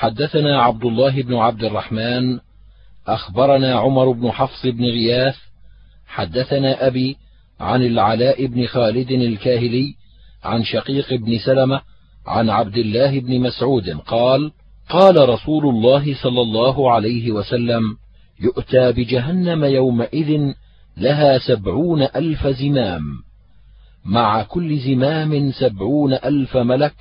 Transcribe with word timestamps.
حدثنا 0.00 0.62
عبد 0.62 0.84
الله 0.84 1.22
بن 1.22 1.34
عبد 1.34 1.64
الرحمن 1.64 2.38
أخبرنا 3.06 3.74
عمر 3.74 4.12
بن 4.12 4.30
حفص 4.30 4.66
بن 4.66 4.84
غياث 4.84 5.36
حدثنا 6.06 6.86
أبي 6.86 7.16
عن 7.60 7.82
العلاء 7.82 8.46
بن 8.46 8.66
خالد 8.66 9.10
الكاهلي 9.10 9.94
عن 10.44 10.64
شقيق 10.64 11.14
بن 11.14 11.38
سلمة 11.38 11.80
عن 12.26 12.50
عبد 12.50 12.76
الله 12.76 13.20
بن 13.20 13.40
مسعود 13.40 13.90
قال 13.90 14.52
قال 14.88 15.28
رسول 15.28 15.66
الله 15.66 16.22
صلى 16.22 16.40
الله 16.40 16.92
عليه 16.92 17.32
وسلم 17.32 17.96
يؤتى 18.40 18.92
بجهنم 18.92 19.64
يومئذ 19.64 20.54
لها 20.96 21.38
سبعون 21.38 22.02
ألف 22.02 22.46
زمام 22.46 23.02
مع 24.04 24.42
كل 24.42 24.78
زمام 24.78 25.52
سبعون 25.52 26.12
ألف 26.12 26.56
ملك 26.56 26.94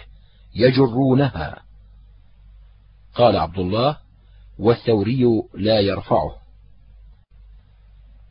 يجرونها. 0.55 1.68
قال 3.19 3.37
عبد 3.37 3.59
الله 3.59 3.97
والثوري 4.59 5.25
لا 5.53 5.79
يرفعه. 5.79 6.35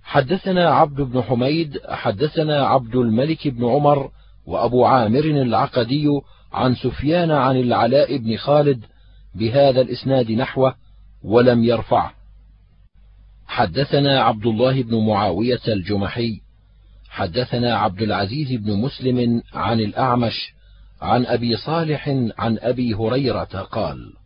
حدثنا 0.02 0.70
عبد 0.70 1.00
بن 1.00 1.22
حميد 1.22 1.78
حدثنا 1.88 2.66
عبد 2.66 2.96
الملك 2.96 3.48
بن 3.48 3.64
عمر 3.64 4.10
وأبو 4.46 4.84
عامر 4.84 5.24
العقدي 5.24 6.06
عن 6.52 6.74
سفيان 6.74 7.30
عن 7.30 7.56
العلاء 7.56 8.16
بن 8.16 8.36
خالد 8.36 8.84
بهذا 9.34 9.80
الإسناد 9.80 10.32
نحوه 10.32 10.74
ولم 11.24 11.64
يرفعه. 11.64 12.12
حدثنا 13.46 14.22
عبد 14.22 14.46
الله 14.46 14.82
بن 14.82 15.06
معاوية 15.06 15.60
الجمحي 15.68 16.40
حدثنا 17.08 17.78
عبد 17.78 18.02
العزيز 18.02 18.52
بن 18.52 18.72
مسلم 18.72 19.42
عن 19.54 19.80
الأعمش 19.80 20.52
عن 21.02 21.26
أبي 21.26 21.56
صالح 21.56 22.08
عن 22.38 22.58
أبي 22.58 22.94
هريرة 22.94 23.44
قال 23.44 24.17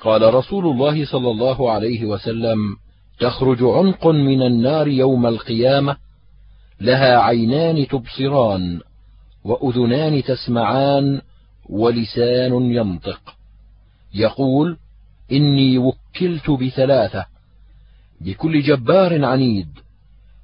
قال 0.00 0.34
رسول 0.34 0.66
الله 0.66 1.04
صلى 1.04 1.30
الله 1.30 1.70
عليه 1.70 2.04
وسلم 2.04 2.76
تخرج 3.20 3.62
عنق 3.62 4.06
من 4.06 4.42
النار 4.42 4.88
يوم 4.88 5.26
القيامة 5.26 5.96
لها 6.80 7.18
عينان 7.18 7.86
تبصران 7.86 8.80
وأذنان 9.44 10.22
تسمعان 10.22 11.20
ولسان 11.68 12.72
ينطق. 12.72 13.20
يقول 14.14 14.76
إني 15.32 15.78
وكلت 15.78 16.50
بثلاثة 16.50 17.26
بكل 18.20 18.62
جبار 18.62 19.24
عنيد 19.24 19.68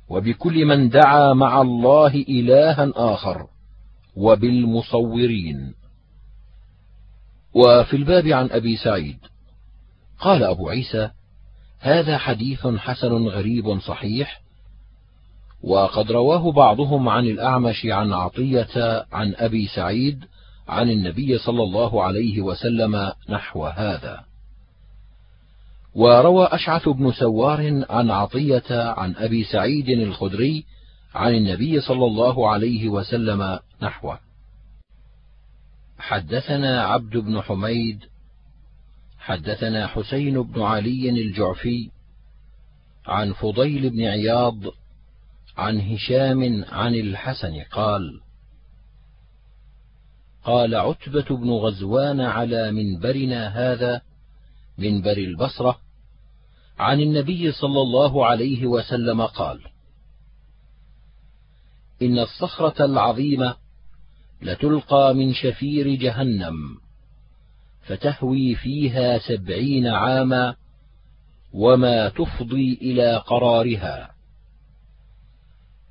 وبكل 0.09 0.65
من 0.65 0.89
دعا 0.89 1.33
مع 1.33 1.61
الله 1.63 2.15
إلها 2.29 2.93
آخر 2.95 3.47
وبالمصورين. 4.17 5.75
وفي 7.55 7.97
الباب 7.97 8.27
عن 8.27 8.51
أبي 8.51 8.77
سعيد 8.77 9.19
قال 10.21 10.45
أبو 10.45 10.69
عيسى 10.69 11.11
هذا 11.81 12.19
حديث 12.19 12.67
حسن 12.67 13.27
غريب 13.27 13.81
صحيح 13.81 14.45
وقد 15.65 16.13
رواه 16.13 16.53
بعضهم 16.53 17.09
عن 17.09 17.25
الأعمش 17.25 17.87
عن 17.87 18.13
عطية 18.13 19.07
عن 19.13 19.35
أبي 19.37 19.67
سعيد 19.67 20.25
عن 20.69 20.91
النبي 20.91 21.39
صلى 21.39 21.63
الله 21.63 22.03
عليه 22.03 22.41
وسلم 22.41 23.13
نحو 23.29 23.67
هذا. 23.67 24.25
وروى 25.95 26.47
أشعث 26.47 26.89
بن 26.89 27.13
سوار 27.13 27.85
عن 27.91 28.11
عطية 28.11 28.65
عن 28.71 29.15
أبي 29.17 29.45
سعيد 29.45 29.89
الخدري 29.89 30.65
عن 31.15 31.35
النبي 31.35 31.81
صلى 31.81 32.07
الله 32.07 32.51
عليه 32.51 32.89
وسلم 32.89 33.59
نحوه. 33.83 34.19
حدثنا 35.99 36.85
عبد 36.85 37.17
بن 37.17 37.41
حميد 37.41 38.05
حدثنا 39.25 39.87
حسين 39.87 40.43
بن 40.43 40.63
علي 40.63 41.11
الجعفي 41.11 41.91
عن 43.07 43.33
فضيل 43.33 43.91
بن 43.91 44.05
عياض 44.05 44.57
عن 45.57 45.81
هشام 45.81 46.65
عن 46.69 46.95
الحسن 46.95 47.63
قال 47.63 48.21
قال 50.45 50.75
عتبة 50.75 51.37
بن 51.37 51.51
غزوان 51.51 52.21
على 52.21 52.73
منبرنا 52.73 53.49
هذا 53.49 54.03
منبر 54.79 55.17
البصرة 55.17 55.79
عن 56.79 57.01
النبي 57.01 57.53
صلى 57.53 57.81
الله 57.81 58.27
عليه 58.27 58.67
وسلم 58.67 59.23
قال: 59.23 59.61
إن 62.03 62.19
الصخرة 62.19 62.85
العظيمة 62.85 63.57
لتلقى 64.43 65.15
من 65.15 65.35
شفير 65.35 65.95
جهنم. 65.95 66.84
فتهوي 67.87 68.55
فيها 68.55 69.19
سبعين 69.19 69.87
عاما 69.87 70.57
وما 71.53 72.09
تفضي 72.09 72.79
إلى 72.83 73.17
قرارها. 73.17 74.11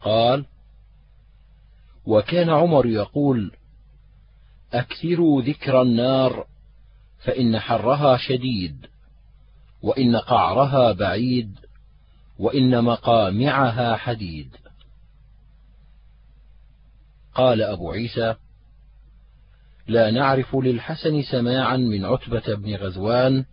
قال: 0.01 0.45
وكان 2.05 2.49
عمر 2.49 2.85
يقول: 2.85 3.51
أكثروا 4.73 5.41
ذكر 5.41 5.81
النار 5.81 6.47
فإن 7.23 7.59
حرها 7.59 8.17
شديد 8.17 8.85
وإن 9.81 10.15
قعرها 10.15 10.91
بعيد 10.91 11.59
وإن 12.39 12.83
مقامعها 12.83 13.95
حديد 13.95 14.55
قال 17.33 17.61
أبو 17.61 17.91
عيسى 17.91 18.35
لا 19.87 20.11
نعرف 20.11 20.55
للحسن 20.55 21.21
سماعا 21.21 21.77
من 21.77 22.05
عتبة 22.05 22.55
بن 22.55 22.75
غزوان 22.75 23.45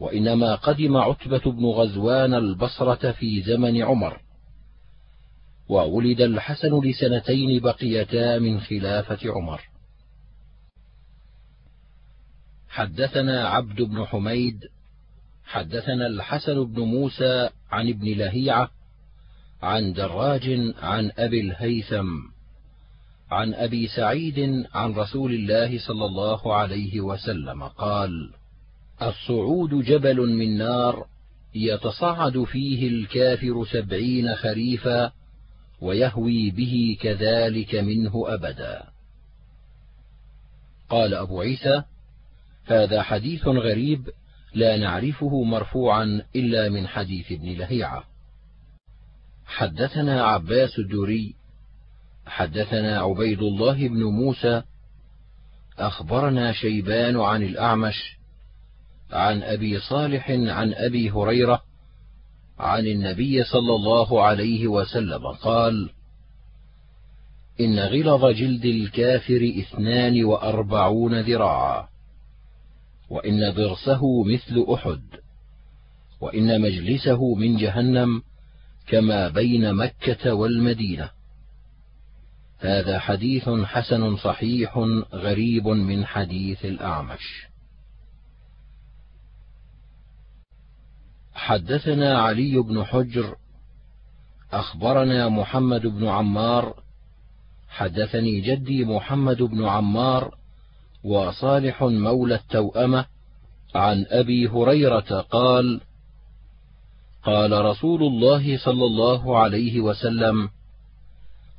وإنما 0.00 0.54
قدم 0.54 0.96
عتبة 0.96 1.52
بن 1.52 1.64
غزوان 1.64 2.34
البصرة 2.34 3.12
في 3.12 3.42
زمن 3.42 3.82
عمر. 3.82 4.20
وولد 5.68 6.20
الحسن 6.20 6.80
لسنتين 6.80 7.60
بقيتا 7.60 8.38
من 8.38 8.60
خلافة 8.60 9.18
عمر. 9.32 9.60
حدثنا 12.68 13.48
عبد 13.48 13.82
بن 13.82 14.04
حميد 14.04 14.64
حدثنا 15.44 16.06
الحسن 16.06 16.64
بن 16.64 16.82
موسى 16.82 17.50
عن 17.70 17.88
ابن 17.88 18.08
لهيعة 18.08 18.70
عن 19.62 19.92
دراج 19.92 20.74
عن 20.82 21.10
أبي 21.18 21.40
الهيثم. 21.40 22.35
عن 23.30 23.54
أبي 23.54 23.88
سعيد 23.88 24.66
عن 24.74 24.92
رسول 24.92 25.34
الله 25.34 25.78
صلى 25.78 26.04
الله 26.04 26.54
عليه 26.54 27.00
وسلم 27.00 27.62
قال 27.62 28.30
الصعود 29.02 29.84
جبل 29.84 30.16
من 30.16 30.58
نار 30.58 31.06
يتصعد 31.54 32.44
فيه 32.44 32.88
الكافر 32.88 33.64
سبعين 33.72 34.34
خريفا 34.34 35.12
ويهوي 35.80 36.50
به 36.50 36.96
كذلك 37.00 37.74
منه 37.74 38.24
أبدا. 38.26 38.84
قال 40.88 41.14
أبو 41.14 41.40
عيسى 41.40 41.82
هذا 42.64 43.02
حديث 43.02 43.46
غريب 43.46 44.08
لا 44.54 44.76
نعرفه 44.76 45.42
مرفوعا 45.42 46.22
إلا 46.36 46.68
من 46.68 46.88
حديث 46.88 47.32
ابن 47.32 47.48
لهيعة. 47.48 48.04
حدثنا 49.46 50.24
عباس 50.24 50.78
الدوري 50.78 51.34
حدثنا 52.26 53.00
عبيد 53.00 53.42
الله 53.42 53.88
بن 53.88 54.02
موسى 54.02 54.62
أخبرنا 55.78 56.52
شيبان 56.52 57.20
عن 57.20 57.42
الأعمش 57.42 58.16
عن 59.12 59.42
أبي 59.42 59.80
صالح 59.80 60.30
عن 60.30 60.74
أبي 60.74 61.10
هريرة 61.10 61.62
عن 62.58 62.86
النبي 62.86 63.44
صلى 63.44 63.74
الله 63.74 64.22
عليه 64.22 64.66
وسلم 64.66 65.26
قال 65.26 65.90
إن 67.60 67.78
غلظ 67.78 68.24
جلد 68.24 68.64
الكافر 68.64 69.52
اثنان 69.58 70.24
وأربعون 70.24 71.20
ذراعا 71.20 71.88
وإن 73.10 73.52
ضرسه 73.52 74.24
مثل 74.24 74.66
أحد 74.74 75.02
وإن 76.20 76.60
مجلسه 76.60 77.34
من 77.34 77.56
جهنم 77.56 78.22
كما 78.86 79.28
بين 79.28 79.74
مكة 79.74 80.34
والمدينة. 80.34 81.15
هذا 82.58 82.98
حديث 82.98 83.48
حسن 83.48 84.16
صحيح 84.16 84.78
غريب 85.12 85.68
من 85.68 86.06
حديث 86.06 86.64
الأعمش. 86.64 87.46
حدثنا 91.34 92.18
علي 92.18 92.58
بن 92.58 92.84
حجر 92.84 93.36
أخبرنا 94.52 95.28
محمد 95.28 95.86
بن 95.86 96.06
عمار 96.06 96.82
حدثني 97.68 98.40
جدي 98.40 98.84
محمد 98.84 99.42
بن 99.42 99.64
عمار 99.64 100.34
وصالح 101.04 101.82
مولى 101.82 102.34
التوأمة 102.34 103.06
عن 103.74 104.06
أبي 104.08 104.48
هريرة 104.48 105.20
قال: 105.20 105.80
قال 107.24 107.64
رسول 107.64 108.02
الله 108.02 108.58
صلى 108.58 108.84
الله 108.84 109.38
عليه 109.38 109.80
وسلم: 109.80 110.48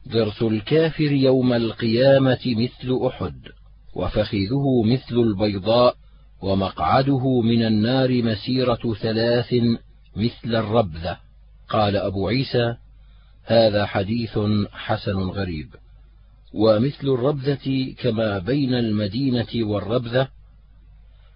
ضرس 0.08 0.42
الكافر 0.42 1.12
يوم 1.12 1.54
القيامة 1.54 2.40
مثل 2.46 3.00
أحد، 3.08 3.42
وفخذه 3.96 4.84
مثل 4.86 5.16
البيضاء، 5.16 5.96
ومقعده 6.42 7.42
من 7.42 7.66
النار 7.66 8.24
مسيرة 8.24 8.94
ثلاث 9.02 9.54
مثل 10.16 10.56
الربذة. 10.56 11.18
قال 11.70 11.96
أبو 11.96 12.28
عيسى 12.28 12.76
هذا 13.44 13.86
حديث 13.86 14.40
حسن 14.72 15.18
غريب. 15.18 15.76
ومثل 16.54 17.08
الربذة 17.08 17.96
كما 17.98 18.40
بين 18.40 18.74
المدينة 18.74 19.48
والربذة 19.56 20.28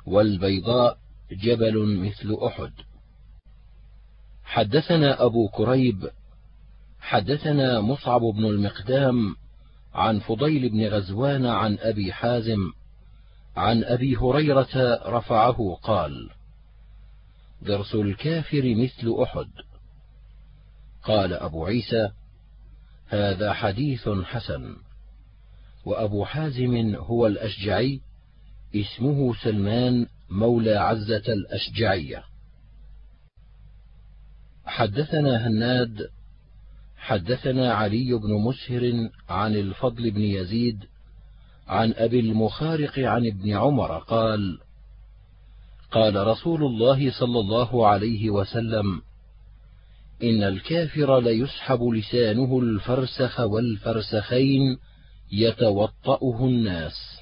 والبيضاء 0.06 0.98
جبل 1.32 2.00
مثل 2.00 2.38
أحد. 2.46 2.72
حدثنا 4.44 5.26
أبو 5.26 5.48
كريب 5.48 6.10
حدثنا 7.02 7.82
مصعب 7.82 8.22
بن 8.22 8.46
المقدام 8.46 9.36
عن 9.94 10.20
فضيل 10.20 10.70
بن 10.70 10.88
غزوان 10.88 11.46
عن 11.46 11.78
أبي 11.80 12.14
حازم 12.14 12.72
عن 13.56 13.84
أبي 13.84 14.16
هريرة 14.16 15.00
رفعه 15.06 15.80
قال 15.84 16.30
درس 17.62 17.96
الكافر 17.96 18.76
مثل 18.76 19.16
أحد. 19.24 19.48
قال 21.04 21.34
أبو 21.34 21.66
عيسى 21.66 22.12
هذا 23.08 23.54
حديث 23.54 24.10
حسن. 24.10 24.76
وأبو 25.86 26.26
حازم 26.26 26.96
هو 26.96 27.28
الأشجعي 27.28 28.02
اسمه 28.76 29.34
سلمان 29.36 30.08
مولى 30.30 30.76
عزة 30.76 31.34
الأشجعية. 31.34 32.24
حدثنا 34.66 35.48
هناد 35.48 36.10
حدثنا 37.02 37.74
علي 37.74 38.14
بن 38.14 38.34
مسهر 38.34 39.10
عن 39.30 39.56
الفضل 39.56 40.12
بن 40.12 40.22
يزيد 40.22 40.86
عن 41.68 41.94
أبي 41.94 42.20
المخارق 42.20 43.00
عن 43.00 43.28
ابن 43.28 43.54
عمر 43.54 43.98
قال 43.98 44.60
قال 45.92 46.28
رسول 46.28 46.64
الله 46.64 47.12
صلى 47.20 47.40
الله 47.40 47.88
عليه 47.88 48.30
وسلم 48.30 49.02
إن 50.24 50.44
الكافر 50.44 51.20
ليسحب 51.20 51.84
لسانه 51.84 52.60
الفرسخ 52.60 53.40
والفرسخين 53.40 54.78
يتوطأه 55.32 56.46
الناس. 56.46 57.20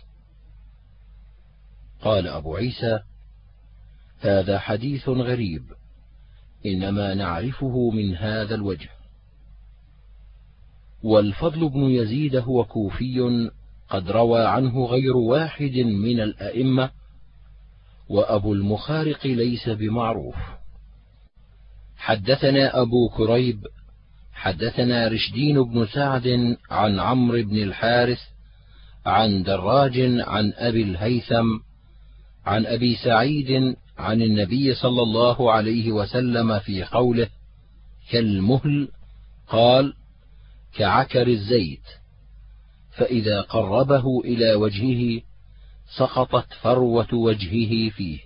قال 2.02 2.28
أبو 2.28 2.56
عيسى 2.56 3.00
هذا 4.20 4.60
حديث 4.60 5.10
غريب 5.10 5.64
إنما 6.66 7.14
نعرفه 7.14 7.92
من 7.92 8.16
هذا 8.16 8.56
الوجه. 8.56 8.99
والفضل 11.04 11.70
بن 11.70 11.84
يزيد 11.84 12.36
هو 12.36 12.64
كوفي 12.64 13.50
قد 13.90 14.12
روى 14.12 14.46
عنه 14.48 14.86
غير 14.86 15.18
واحد 15.18 15.78
من 15.78 16.20
الأئمة 16.20 16.92
وأبو 18.10 18.54
المخارق 18.54 19.28
ليس 19.28 19.70
بمعروف. 19.70 20.36
حدثنا 21.98 22.82
أبو 22.82 23.10
كريب 23.10 23.68
حدثنا 24.34 25.08
رشدين 25.08 25.64
بن 25.64 25.86
سعد 25.86 26.58
عن 26.72 27.00
عمرو 27.00 27.44
بن 27.44 27.58
الحارث 27.64 28.20
عن 29.06 29.44
دراج 29.44 30.00
عن 30.20 30.54
أبي 30.56 30.84
الهيثم 30.84 31.60
عن 32.46 32.66
أبي 32.66 32.96
سعيد 32.96 33.76
عن 33.98 34.22
النبي 34.22 34.76
صلى 34.76 35.02
الله 35.02 35.52
عليه 35.52 35.92
وسلم 35.92 36.60
في 36.60 36.84
قوله 36.84 37.30
كالمهل 38.12 38.88
قال 39.48 39.94
كعكر 40.74 41.28
الزيت 41.28 41.84
فإذا 42.92 43.42
قربه 43.42 44.22
إلى 44.26 44.54
وجهه 44.54 45.22
سقطت 45.98 46.54
فروة 46.54 47.14
وجهه 47.14 47.90
فيه. 47.90 48.20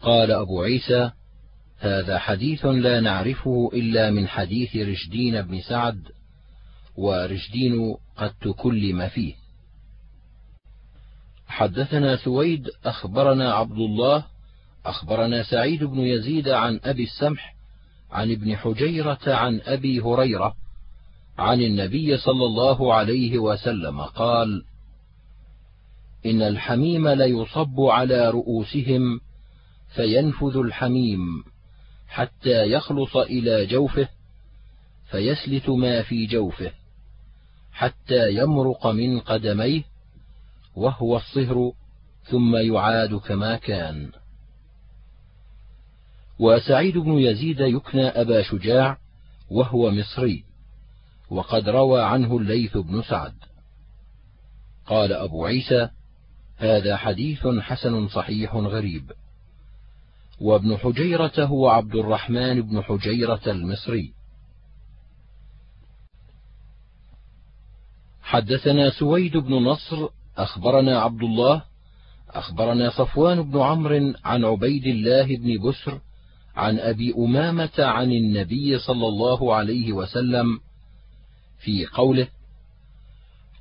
قال 0.00 0.30
أبو 0.30 0.62
عيسى 0.62 1.10
هذا 1.78 2.18
حديث 2.18 2.66
لا 2.66 3.00
نعرفه 3.00 3.70
إلا 3.72 4.10
من 4.10 4.28
حديث 4.28 4.76
رشدين 4.76 5.42
بن 5.42 5.60
سعد 5.60 6.02
ورشدين 6.96 7.96
قد 8.16 8.34
تكلم 8.40 9.08
فيه. 9.08 9.34
حدثنا 11.46 12.16
سويد 12.16 12.70
أخبرنا 12.84 13.52
عبد 13.52 13.78
الله 13.78 14.24
أخبرنا 14.86 15.42
سعيد 15.42 15.84
بن 15.84 16.00
يزيد 16.00 16.48
عن 16.48 16.80
أبي 16.84 17.02
السمح 17.02 17.55
عن 18.10 18.30
ابن 18.30 18.56
حجيرة 18.56 19.18
عن 19.26 19.60
أبي 19.60 20.00
هريرة 20.00 20.54
عن 21.38 21.60
النبي 21.60 22.16
صلى 22.16 22.44
الله 22.44 22.94
عليه 22.94 23.38
وسلم 23.38 24.00
قال 24.00 24.64
إن 26.26 26.42
الحميم 26.42 27.08
ليصب 27.08 27.80
على 27.80 28.30
رؤوسهم 28.30 29.20
فينفذ 29.94 30.56
الحميم 30.56 31.44
حتى 32.08 32.70
يخلص 32.72 33.16
إلى 33.16 33.66
جوفه 33.66 34.08
فيسلت 35.10 35.68
ما 35.68 36.02
في 36.02 36.26
جوفه 36.26 36.72
حتى 37.72 38.34
يمرق 38.34 38.86
من 38.86 39.20
قدميه 39.20 39.82
وهو 40.76 41.16
الصهر 41.16 41.72
ثم 42.24 42.56
يعاد 42.56 43.14
كما 43.14 43.56
كان. 43.56 44.10
وسعيد 46.38 46.98
بن 46.98 47.12
يزيد 47.12 47.60
يكنى 47.60 48.06
أبا 48.06 48.42
شجاع 48.42 48.98
وهو 49.50 49.90
مصري 49.90 50.44
وقد 51.30 51.68
روى 51.68 52.02
عنه 52.02 52.36
الليث 52.36 52.76
بن 52.76 53.02
سعد. 53.02 53.34
قال 54.86 55.12
أبو 55.12 55.46
عيسى 55.46 55.88
هذا 56.56 56.96
حديث 56.96 57.46
حسن 57.46 58.08
صحيح 58.08 58.54
غريب. 58.54 59.12
وابن 60.40 60.76
حجيرة 60.76 61.44
هو 61.44 61.68
عبد 61.68 61.94
الرحمن 61.94 62.62
بن 62.62 62.82
حجيرة 62.82 63.40
المصري. 63.46 64.12
حدثنا 68.22 68.90
سويد 68.90 69.36
بن 69.36 69.54
نصر 69.54 70.08
أخبرنا 70.36 71.00
عبد 71.00 71.22
الله 71.22 71.62
أخبرنا 72.30 72.90
صفوان 72.90 73.50
بن 73.50 73.60
عمرو 73.60 74.12
عن 74.24 74.44
عبيد 74.44 74.86
الله 74.86 75.36
بن 75.36 75.68
بسر 75.68 76.00
عن 76.56 76.78
أبي 76.78 77.14
أمامة 77.18 77.70
عن 77.78 78.12
النبي 78.12 78.78
صلى 78.78 79.08
الله 79.08 79.54
عليه 79.54 79.92
وسلم 79.92 80.60
في 81.58 81.86
قوله 81.86 82.28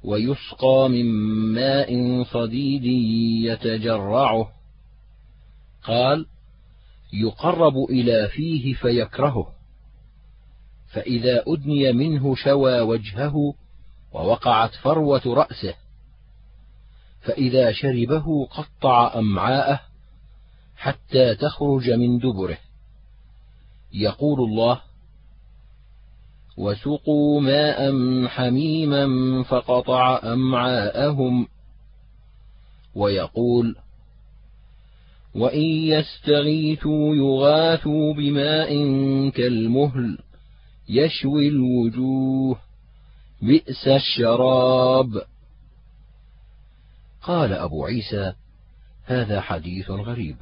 ويسقى 0.03 0.89
من 0.89 1.05
ماء 1.53 2.23
صديد 2.23 2.85
يتجرعه. 3.51 4.51
قال 5.83 6.25
يقرب 7.13 7.77
إلى 7.89 8.27
فيه 8.27 8.73
فيكرهه 8.73 9.47
فإذا 10.87 11.43
أدني 11.47 11.91
منه 11.93 12.35
شوى 12.35 12.79
وجهه 12.79 13.53
ووقعت 14.13 14.75
فروة 14.75 15.21
رأسه 15.25 15.75
فإذا 17.21 17.71
شربه 17.71 18.45
قطع 18.45 19.19
أمعاءه 19.19 19.81
حتى 20.75 21.35
تخرج 21.35 21.89
من 21.89 22.19
دبره. 22.19 22.57
يقول 23.95 24.39
الله 24.39 24.81
وسقوا 26.57 27.41
ماء 27.41 27.91
حميما 28.27 29.07
فقطع 29.43 30.33
أمعاءهم. 30.33 31.47
ويقول 32.95 33.75
وإن 35.35 35.61
يستغيثوا 35.61 37.15
يغاثوا 37.15 38.13
بماء 38.13 38.69
كالمهل 39.29 40.17
يشوي 40.89 41.47
الوجوه 41.47 42.57
بئس 43.41 43.87
الشراب. 43.87 45.21
قال 47.21 47.53
أبو 47.53 47.85
عيسى 47.85 48.33
هذا 49.05 49.41
حديث 49.41 49.91
غريب. 49.91 50.35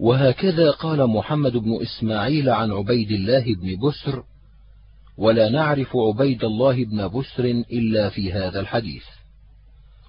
وهكذا 0.00 0.70
قال 0.70 1.06
محمد 1.06 1.56
بن 1.56 1.82
إسماعيل 1.82 2.48
عن 2.48 2.72
عبيد 2.72 3.10
الله 3.10 3.54
بن 3.54 3.88
بسر 3.88 4.22
ولا 5.18 5.48
نعرف 5.48 5.96
عبيد 5.96 6.44
الله 6.44 6.84
بن 6.84 7.08
بسر 7.08 7.44
إلا 7.72 8.08
في 8.08 8.32
هذا 8.32 8.60
الحديث. 8.60 9.04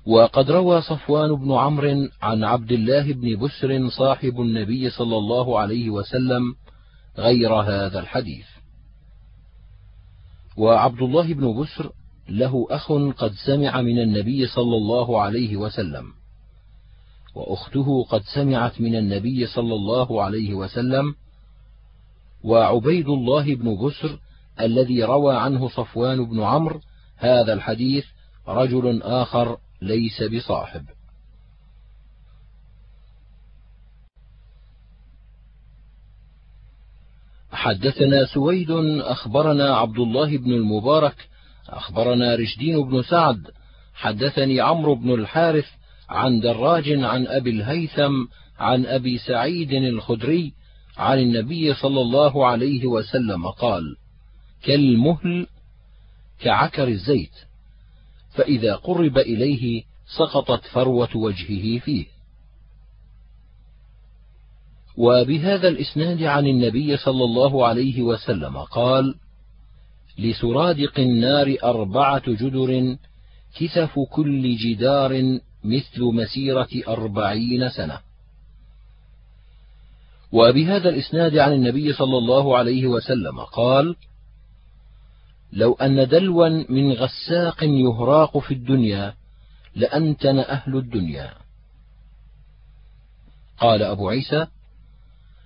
وقد 0.05 0.51
روى 0.51 0.81
صفوان 0.81 1.36
بن 1.36 1.51
عمرو 1.51 2.07
عن 2.21 2.43
عبد 2.43 2.71
الله 2.71 3.13
بن 3.13 3.36
بسر 3.36 3.89
صاحب 3.89 4.41
النبي 4.41 4.89
صلى 4.89 5.17
الله 5.17 5.60
عليه 5.60 5.89
وسلم 5.89 6.55
غير 7.17 7.53
هذا 7.53 8.00
الحديث. 8.00 8.45
وعبد 10.57 11.01
الله 11.01 11.33
بن 11.33 11.62
بسر 11.62 11.91
له 12.29 12.67
أخ 12.69 12.91
قد 13.17 13.31
سمع 13.45 13.81
من 13.81 14.00
النبي 14.00 14.48
صلى 14.48 14.75
الله 14.75 15.21
عليه 15.21 15.57
وسلم. 15.57 16.20
وأخته 17.35 18.03
قد 18.03 18.21
سمعت 18.35 18.81
من 18.81 18.95
النبي 18.95 19.47
صلى 19.47 19.73
الله 19.75 20.23
عليه 20.23 20.53
وسلم 20.53 21.15
وعبيد 22.43 23.09
الله 23.09 23.55
بن 23.55 23.88
بسر 23.88 24.19
الذي 24.59 25.03
روى 25.03 25.35
عنه 25.35 25.69
صفوان 25.69 26.25
بن 26.25 26.41
عمرو 26.41 26.81
هذا 27.17 27.53
الحديث 27.53 28.05
رجل 28.47 29.01
آخر 29.01 29.57
ليس 29.81 30.23
بصاحب. 30.23 30.85
حدثنا 37.51 38.25
سويد 38.25 38.71
أخبرنا 39.01 39.75
عبد 39.75 40.00
الله 40.00 40.38
بن 40.38 40.51
المبارك 40.51 41.15
أخبرنا 41.69 42.35
رشدين 42.35 42.89
بن 42.89 43.01
سعد 43.01 43.47
حدثني 43.93 44.61
عمرو 44.61 44.95
بن 44.95 45.13
الحارث 45.13 45.65
عن 46.11 46.39
دراج 46.39 46.89
عن 46.89 47.27
أبي 47.27 47.49
الهيثم 47.49 48.25
عن 48.59 48.85
أبي 48.85 49.17
سعيد 49.17 49.73
الخدري 49.73 50.53
عن 50.97 51.19
النبي 51.19 51.73
صلى 51.73 52.01
الله 52.01 52.45
عليه 52.47 52.85
وسلم 52.85 53.47
قال 53.47 53.95
كالمهل 54.63 55.47
كعكر 56.39 56.87
الزيت 56.87 57.31
فإذا 58.31 58.75
قرب 58.75 59.17
إليه 59.17 59.83
سقطت 60.17 60.65
فروة 60.65 61.17
وجهه 61.17 61.79
فيه. 61.79 62.05
وبهذا 64.97 65.67
الإسناد 65.67 66.23
عن 66.23 66.47
النبي 66.47 66.97
صلى 66.97 67.23
الله 67.23 67.67
عليه 67.67 68.01
وسلم 68.01 68.57
قال 68.57 69.15
لسرادق 70.17 70.99
النار 70.99 71.55
أربعة 71.63 72.23
جدر 72.31 72.97
كثف 73.55 73.99
كل 73.99 74.55
جدار 74.55 75.39
مثل 75.63 76.01
مسيرة 76.01 76.69
أربعين 76.87 77.69
سنة. 77.69 77.99
وبهذا 80.31 80.89
الإسناد 80.89 81.37
عن 81.37 81.53
النبي 81.53 81.93
صلى 81.93 82.17
الله 82.17 82.57
عليه 82.57 82.87
وسلم 82.87 83.39
قال 83.39 83.95
لو 85.53 85.73
أن 85.73 86.07
دلوا 86.07 86.49
من 86.69 86.91
غساق 86.91 87.63
يهراق 87.63 88.37
في 88.37 88.53
الدنيا 88.53 89.13
لأنتن 89.75 90.39
أهل 90.39 90.77
الدنيا. 90.77 91.33
قال 93.57 93.81
أبو 93.81 94.09
عيسى 94.09 94.47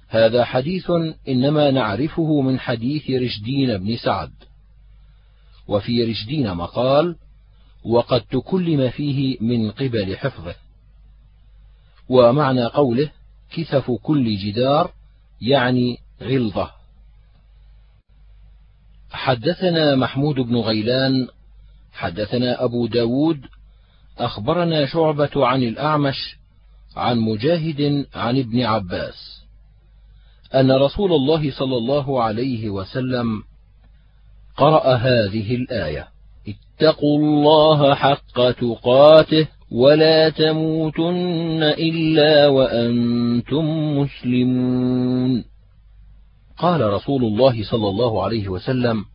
هذا 0.07 0.45
حديث 0.45 0.91
إنما 1.27 1.71
نعرفه 1.71 2.41
من 2.41 2.59
حديث 2.59 3.09
رشدين 3.09 3.77
بن 3.77 3.97
سعد. 3.97 4.31
وفي 5.67 6.03
رشدين 6.03 6.53
مقال 6.53 7.15
وقد 7.85 8.21
تكلم 8.21 8.89
فيه 8.89 9.37
من 9.41 9.71
قبل 9.71 10.17
حفظه. 10.17 10.55
ومعنى 12.09 12.65
قوله 12.65 13.09
كثف 13.51 13.91
كل 13.91 14.37
جدار 14.37 14.91
يعني 15.41 15.97
غلظة. 16.21 16.71
حدثنا 19.11 19.95
محمود 19.95 20.35
بن 20.35 20.55
غيلان 20.55 21.27
حدثنا 21.93 22.63
أبو 22.63 22.87
داود 22.87 23.41
أخبرنا 24.17 24.85
شعبة 24.85 25.47
عن 25.47 25.63
الأعمش 25.63 26.37
عن 26.95 27.19
مجاهد 27.19 28.05
عن 28.15 28.39
ابن 28.39 28.61
عباس. 28.61 29.45
أن 30.55 30.71
رسول 30.71 31.13
الله 31.13 31.51
صلى 31.51 31.77
الله 31.77 32.23
عليه 32.23 32.69
وسلم 32.69 33.43
قرأ 34.57 34.95
هذه 34.95 35.55
الآية: 35.55 36.14
اتقوا 36.75 37.19
الله 37.19 37.95
حق 37.95 38.51
تقاته 38.51 39.47
ولا 39.71 40.29
تموتن 40.29 41.63
إلا 41.63 42.47
وأنتم 42.47 43.97
مسلمون. 43.97 45.43
قال 46.57 46.93
رسول 46.93 47.23
الله 47.23 47.63
صلى 47.63 47.89
الله 47.89 48.23
عليه 48.23 48.49
وسلم: 48.49 49.05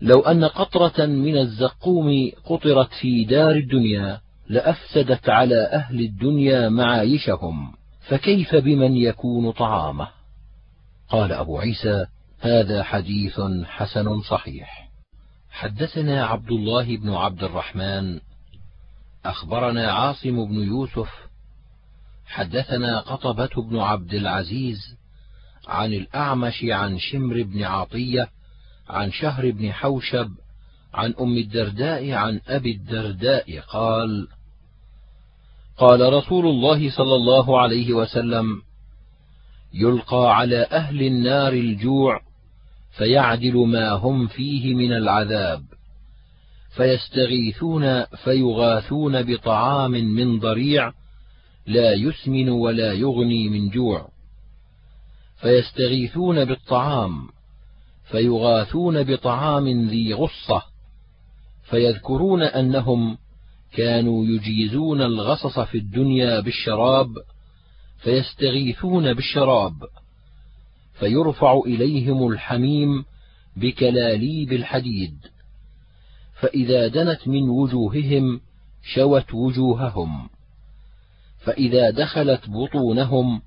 لو 0.00 0.20
أن 0.20 0.44
قطرة 0.44 1.06
من 1.06 1.36
الزقوم 1.38 2.30
قطرت 2.44 2.90
في 3.00 3.24
دار 3.24 3.50
الدنيا 3.50 4.20
لأفسدت 4.48 5.28
على 5.28 5.68
أهل 5.72 6.00
الدنيا 6.00 6.68
معايشهم، 6.68 7.72
فكيف 8.08 8.54
بمن 8.54 8.96
يكون 8.96 9.50
طعامه؟ 9.50 10.08
قال 11.08 11.32
أبو 11.32 11.58
عيسى 11.58 12.06
هذا 12.40 12.82
حديث 12.82 13.40
حسن 13.64 14.20
صحيح 14.20 14.85
حدثنا 15.56 16.26
عبد 16.26 16.50
الله 16.50 16.96
بن 16.96 17.10
عبد 17.10 17.44
الرحمن 17.44 18.20
أخبرنا 19.24 19.92
عاصم 19.92 20.44
بن 20.44 20.54
يوسف 20.54 21.08
حدثنا 22.26 23.00
قطبة 23.00 23.62
بن 23.62 23.78
عبد 23.78 24.14
العزيز 24.14 24.96
عن 25.68 25.92
الأعمش 25.92 26.64
عن 26.64 26.98
شمر 26.98 27.42
بن 27.42 27.62
عطية 27.62 28.30
عن 28.88 29.12
شهر 29.12 29.50
بن 29.50 29.72
حوشب 29.72 30.30
عن 30.94 31.14
أم 31.20 31.36
الدرداء 31.36 32.10
عن 32.10 32.40
أبي 32.48 32.72
الدرداء 32.72 33.60
قال 33.60 34.28
قال 35.76 36.12
رسول 36.12 36.46
الله 36.46 36.90
صلى 36.90 37.14
الله 37.14 37.60
عليه 37.60 37.92
وسلم 37.92 38.62
يلقى 39.74 40.36
على 40.36 40.62
أهل 40.62 41.02
النار 41.02 41.52
الجوع 41.52 42.25
فيعدل 42.96 43.56
ما 43.56 43.90
هم 43.90 44.26
فيه 44.26 44.74
من 44.74 44.92
العذاب 44.92 45.62
فيستغيثون 46.76 48.04
فيغاثون 48.04 49.22
بطعام 49.22 49.90
من 49.90 50.38
ضريع 50.38 50.92
لا 51.66 51.92
يسمن 51.92 52.48
ولا 52.48 52.92
يغني 52.92 53.48
من 53.48 53.68
جوع 53.68 54.08
فيستغيثون 55.40 56.44
بالطعام 56.44 57.28
فيغاثون 58.10 59.02
بطعام 59.02 59.88
ذي 59.88 60.14
غصة 60.14 60.62
فيذكرون 61.70 62.42
أنهم 62.42 63.18
كانوا 63.72 64.24
يجيزون 64.26 65.02
الغصص 65.02 65.58
في 65.58 65.78
الدنيا 65.78 66.40
بالشراب 66.40 67.08
فيستغيثون 67.98 69.14
بالشراب. 69.14 69.72
فيرفع 70.98 71.60
إليهم 71.66 72.28
الحميم 72.28 73.04
بكلاليب 73.56 74.52
الحديد. 74.52 75.16
فإذا 76.40 76.88
دنت 76.88 77.28
من 77.28 77.48
وجوههم 77.48 78.40
شوت 78.94 79.34
وجوههم. 79.34 80.28
فإذا 81.38 81.90
دخلت 81.90 82.40
بطونهم 82.48 83.42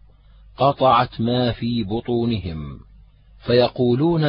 قطعت 0.58 1.22
ما 1.22 1.52
في 1.52 1.84
بطونهم. 1.84 2.80
فيقولون 3.46 4.24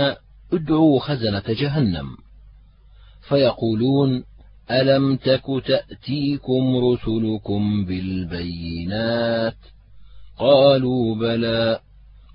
ادعوا 0.53 1.01
خزنة 1.01 1.43
جهنم. 1.49 2.17
فيقولون 3.29 4.25
ألم 4.71 5.17
تك 5.17 5.45
تأتيكم 5.67 6.77
رسلكم 6.77 7.85
بالبينات؟ 7.85 9.57
قالوا 10.39 11.17
بلى. 11.17 11.81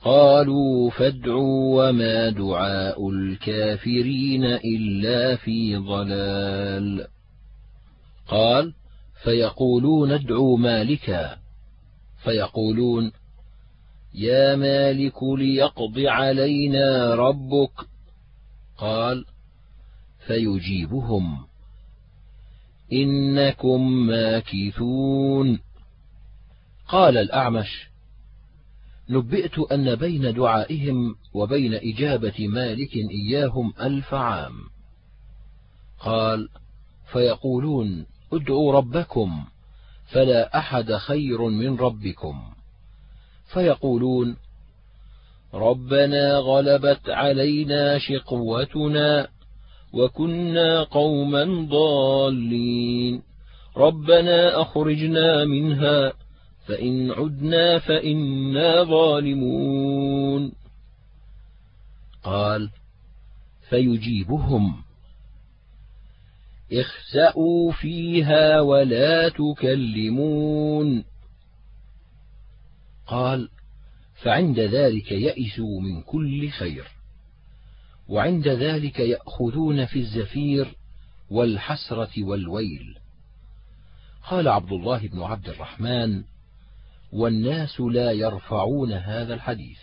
قالوا 0.06 0.90
فادعوا 0.90 1.90
وما 1.90 2.30
دعاء 2.30 3.10
الكافرين 3.10 4.44
إلا 4.46 5.36
في 5.36 5.76
ضلال. 5.76 7.08
قال 8.28 8.74
فيقولون 9.24 10.12
ادعوا 10.12 10.58
مالكا. 10.58 11.38
فيقولون 12.24 13.12
يا 14.14 14.56
مالك 14.56 15.24
ليقض 15.38 16.00
علينا 16.00 17.16
ربك. 17.16 17.88
قال 18.78 19.26
فيجيبهم. 20.28 21.46
إنكم 22.94 23.92
ماكثون. 23.92 25.60
قال 26.88 27.18
الأعمش 27.18 27.95
نبئت 29.10 29.60
أن 29.60 29.96
بين 29.96 30.34
دعائهم 30.34 31.16
وبين 31.34 31.74
إجابة 31.74 32.48
مالك 32.48 32.96
إياهم 32.96 33.74
ألف 33.82 34.14
عام. 34.14 34.54
قال 36.00 36.50
فيقولون 37.12 38.06
ادعوا 38.34 38.74
ربكم 38.74 39.46
فلا 40.06 40.58
أحد 40.58 40.94
خير 40.94 41.42
من 41.42 41.76
ربكم. 41.76 42.42
فيقولون 43.54 44.38
ربنا 45.54 46.38
غلبت 46.38 47.10
علينا 47.10 48.00
شقوتنا 48.00 49.28
وكنا 49.94 50.84
قوما 50.84 51.68
ضالين. 51.70 53.22
ربنا 53.78 54.62
أخرجنا 54.62 55.46
منها 55.46 56.14
فإن 56.68 57.12
عدنا 57.12 57.80
فإنا 57.80 58.84
ظالمون. 58.84 60.52
قال 62.24 62.70
فيجيبهم. 63.70 64.84
اخسأوا 66.72 67.72
فيها 67.72 68.60
ولا 68.60 69.30
تكلمون. 69.30 71.06
قال 73.08 73.50
فعند 74.24 74.60
ذلك 74.60 75.12
يئسوا 75.12 75.82
من 75.82 76.02
كل 76.02 76.50
خير 76.50 76.88
وعند 78.10 78.48
ذلك 78.48 79.00
يأخذون 79.00 79.86
في 79.86 80.00
الزفير 80.00 80.76
والحسرة 81.30 82.24
والويل. 82.24 82.98
قال 84.30 84.48
عبد 84.48 84.72
الله 84.72 85.08
بن 85.08 85.22
عبد 85.22 85.50
الرحمن 85.50 86.24
والناس 87.16 87.82
لا 87.82 88.12
يرفعون 88.12 88.92
هذا 88.94 89.34
الحديث. 89.34 89.80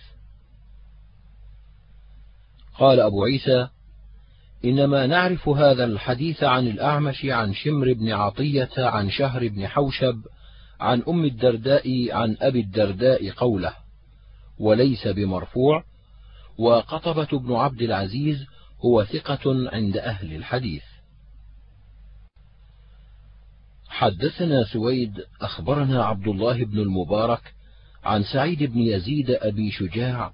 قال 2.79 3.01
أبو 3.01 3.25
عيسى 3.25 3.69
إنما 4.65 5.07
نعرف 5.07 5.49
هذا 5.49 5.85
الحديث 5.85 6.45
عن 6.45 6.67
الأعمش 6.67 7.25
عن 7.25 7.55
شمر 7.55 7.93
بن 7.93 8.13
عطية 8.13 8.71
عن 8.79 9.11
شهر 9.11 9.49
بن 9.49 9.67
حوشب 9.67 10.23
عن 10.81 11.03
أم 11.09 11.25
الدرداء 11.25 12.13
عن 12.13 12.37
أبي 12.41 12.61
الدرداء 12.61 13.31
قوله 13.31 13.75
وليس 14.59 15.09
بمرفوع 15.09 15.85
وقطبة 16.59 17.39
بن 17.39 17.53
عبد 17.55 17.83
العزيز 17.83 18.47
هو 18.85 19.05
ثقة 19.05 19.71
عند 19.73 19.97
أهل 19.97 20.35
الحديث. 20.35 20.92
حدثنا 23.93 24.65
سويد 24.65 25.21
أخبرنا 25.41 26.05
عبد 26.05 26.29
الله 26.29 26.65
بن 26.65 26.79
المبارك 26.79 27.55
عن 28.05 28.23
سعيد 28.23 28.63
بن 28.63 28.79
يزيد 28.79 29.31
أبي 29.31 29.71
شجاع 29.71 30.33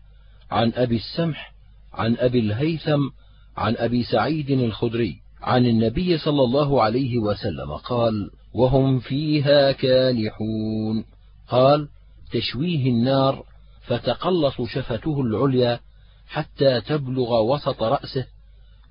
عن 0.50 0.72
أبي 0.74 0.96
السمح 0.96 1.52
عن 1.92 2.16
أبي 2.16 2.38
الهيثم 2.38 3.08
عن 3.56 3.76
أبي 3.76 4.04
سعيد 4.04 4.50
الخدري 4.50 5.16
عن 5.42 5.66
النبي 5.66 6.18
صلى 6.18 6.42
الله 6.42 6.82
عليه 6.82 7.18
وسلم 7.18 7.72
قال 7.76 8.30
وهم 8.54 8.98
فيها 8.98 9.72
كالحون 9.72 11.04
قال 11.48 11.88
تشويه 12.32 12.90
النار 12.90 13.44
فتقلص 13.82 14.62
شفته 14.62 15.20
العليا 15.20 15.80
حتى 16.28 16.80
تبلغ 16.80 17.40
وسط 17.40 17.82
رأسه 17.82 18.26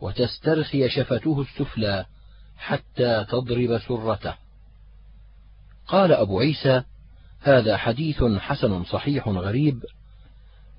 وتسترخي 0.02 0.90
شفته 0.90 1.42
السفلى 1.42 2.06
حتى 2.58 3.26
تضرب 3.30 3.78
سرته 3.78 4.47
قال 5.88 6.12
أبو 6.12 6.40
عيسى 6.40 6.84
هذا 7.42 7.78
حديث 7.78 8.24
حسن 8.24 8.84
صحيح 8.84 9.28
غريب 9.28 9.84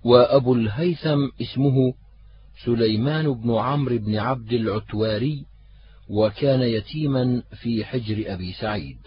وأبو 0.05 0.55
الهيثم 0.55 1.29
اسمه 1.43 1.95
سليمان 2.65 3.33
بن 3.35 3.55
عمرو 3.55 3.99
بن 3.99 4.17
عبد 4.17 4.53
العتواري 4.53 5.45
وكان 6.09 6.63
يتيما 6.63 7.43
في 7.63 7.85
حجر 7.85 8.35
أبي 8.35 8.53
سعيد. 8.53 8.99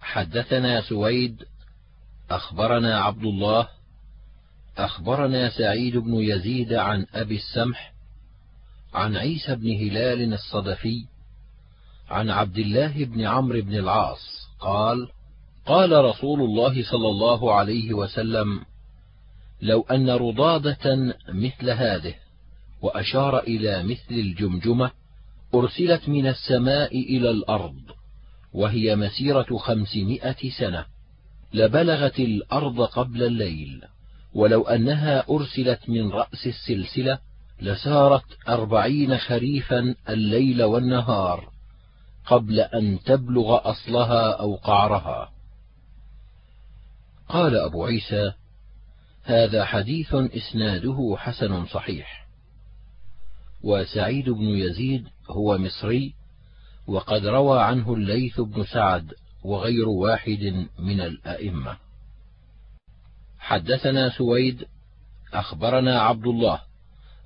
حدثنا 0.00 0.80
سويد 0.80 1.44
أخبرنا 2.30 3.00
عبد 3.00 3.24
الله 3.24 3.68
أخبرنا 4.78 5.50
سعيد 5.50 5.96
بن 5.96 6.14
يزيد 6.14 6.72
عن 6.72 7.06
أبي 7.14 7.36
السمح 7.36 7.92
عن 8.94 9.16
عيسى 9.16 9.56
بن 9.56 9.70
هلال 9.70 10.32
الصدفي 10.32 11.04
عن 12.08 12.30
عبد 12.30 12.58
الله 12.58 13.04
بن 13.04 13.24
عمرو 13.24 13.62
بن 13.62 13.74
العاص. 13.74 14.47
قال 14.60 15.08
قال 15.66 16.04
رسول 16.04 16.40
الله 16.40 16.90
صلى 16.90 17.08
الله 17.08 17.54
عليه 17.54 17.94
وسلم 17.94 18.60
لو 19.60 19.80
أن 19.80 20.10
رضادة 20.10 21.14
مثل 21.28 21.70
هذه 21.70 22.14
وأشار 22.82 23.38
إلى 23.38 23.82
مثل 23.82 24.10
الجمجمة 24.14 24.90
أرسلت 25.54 26.08
من 26.08 26.26
السماء 26.26 26.98
إلى 26.98 27.30
الأرض 27.30 27.80
وهي 28.52 28.96
مسيرة 28.96 29.56
خمسمائة 29.56 30.50
سنة 30.58 30.84
لبلغت 31.54 32.20
الأرض 32.20 32.80
قبل 32.80 33.22
الليل 33.22 33.84
ولو 34.34 34.62
أنها 34.62 35.24
أرسلت 35.30 35.88
من 35.88 36.10
رأس 36.10 36.46
السلسلة 36.46 37.18
لسارت 37.60 38.24
أربعين 38.48 39.18
خريفا 39.18 39.94
الليل 40.08 40.62
والنهار. 40.62 41.48
قبل 42.28 42.60
أن 42.60 42.98
تبلغ 43.04 43.70
أصلها 43.70 44.32
أو 44.32 44.56
قعرها. 44.56 45.32
قال 47.28 47.56
أبو 47.56 47.84
عيسى 47.84 48.32
هذا 49.22 49.64
حديث 49.64 50.14
إسناده 50.14 51.14
حسن 51.18 51.66
صحيح. 51.66 52.26
وسعيد 53.62 54.30
بن 54.30 54.44
يزيد 54.44 55.08
هو 55.30 55.58
مصري 55.58 56.14
وقد 56.86 57.26
روى 57.26 57.62
عنه 57.62 57.94
الليث 57.94 58.40
بن 58.40 58.64
سعد 58.64 59.14
وغير 59.44 59.88
واحد 59.88 60.66
من 60.78 61.00
الأئمة. 61.00 61.76
حدثنا 63.38 64.10
سويد 64.10 64.64
أخبرنا 65.32 66.00
عبد 66.00 66.26
الله 66.26 66.60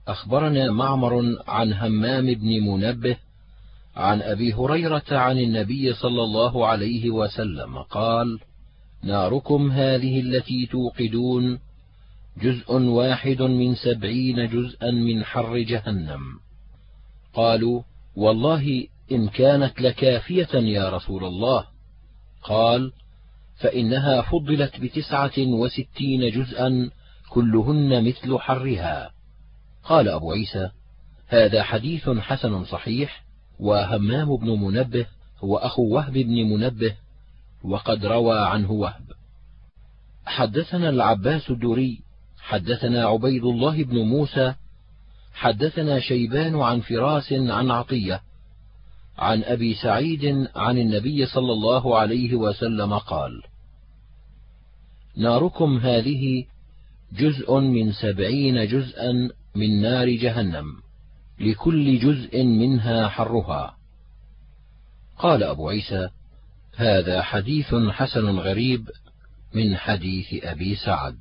أخبرنا 0.09 0.71
معمر 0.71 1.43
عن 1.49 1.73
همام 1.73 2.35
بن 2.35 2.61
منبه 2.61 3.17
عن 3.97 4.23
أبي 4.23 4.55
هريرة 4.55 5.05
عن 5.11 5.39
النبي 5.39 5.93
صلى 5.95 6.23
الله 6.23 6.67
عليه 6.67 7.11
وسلم 7.11 7.79
قال 7.79 8.39
ناركم 9.03 9.71
هذه 9.71 10.21
التي 10.21 10.67
توقدون 10.67 11.59
جزء 12.43 12.73
واحد 12.73 13.43
من 13.43 13.75
سبعين 13.75 14.49
جزءا 14.49 14.91
من 14.91 15.25
حر 15.25 15.59
جهنم. 15.59 16.21
قالوا 17.35 17.83
والله 18.17 18.87
إن 19.13 19.29
كانت 19.29 19.81
لكافية 19.81 20.55
يا 20.55 20.91
رسول 20.91 21.25
الله. 21.25 21.67
قال 22.43 22.93
فإنها 23.57 24.23
فضلت 24.23 24.81
بتسعة 24.81 25.39
وستين 25.39 26.31
جزءا 26.31 26.91
كلهن 27.29 28.05
مثل 28.05 28.39
حرها. 28.39 29.11
قال 29.85 30.09
أبو 30.09 30.33
عيسى 30.33 30.71
هذا 31.29 31.63
حديث 31.63 32.11
حسن 32.11 32.65
صحيح 32.65 33.23
وهمام 33.63 34.37
بن 34.37 34.51
منبه 34.51 35.07
هو 35.45 35.57
أخو 35.57 35.83
وهب 35.95 36.13
بن 36.13 36.35
منبه 36.53 36.97
وقد 37.65 38.07
روى 38.07 38.39
عنه 38.39 38.73
وهب. 38.73 39.05
حدثنا 40.27 40.89
العباس 40.89 41.51
الدوري 41.51 41.99
حدثنا 42.41 43.05
عبيد 43.05 43.45
الله 43.45 43.85
بن 43.85 43.99
موسى 43.99 44.55
حدثنا 45.35 46.01
شيبان 46.01 46.61
عن 46.61 46.81
فراس 46.81 47.33
عن 47.33 47.71
عطية 47.71 48.21
عن 49.19 49.43
أبي 49.45 49.75
سعيد 49.75 50.49
عن 50.57 50.79
النبي 50.79 51.27
صلى 51.27 51.53
الله 51.53 51.99
عليه 51.99 52.35
وسلم 52.35 52.99
قال 52.99 53.43
ناركم 55.17 55.79
هذه 55.79 56.45
جزء 57.13 57.61
من 57.61 57.93
سبعين 57.93 58.67
جزءا 58.67 59.31
من 59.55 59.83
نار 59.83 60.09
جهنم. 60.09 60.67
لكل 61.43 61.99
جزء 61.99 62.45
منها 62.45 63.09
حرها. 63.09 63.77
قال 65.19 65.43
أبو 65.43 65.69
عيسى 65.69 66.09
هذا 66.77 67.23
حديث 67.23 67.75
حسن 67.75 68.39
غريب 68.39 68.91
من 69.55 69.77
حديث 69.77 70.45
أبي 70.45 70.77
سعد. 70.77 71.19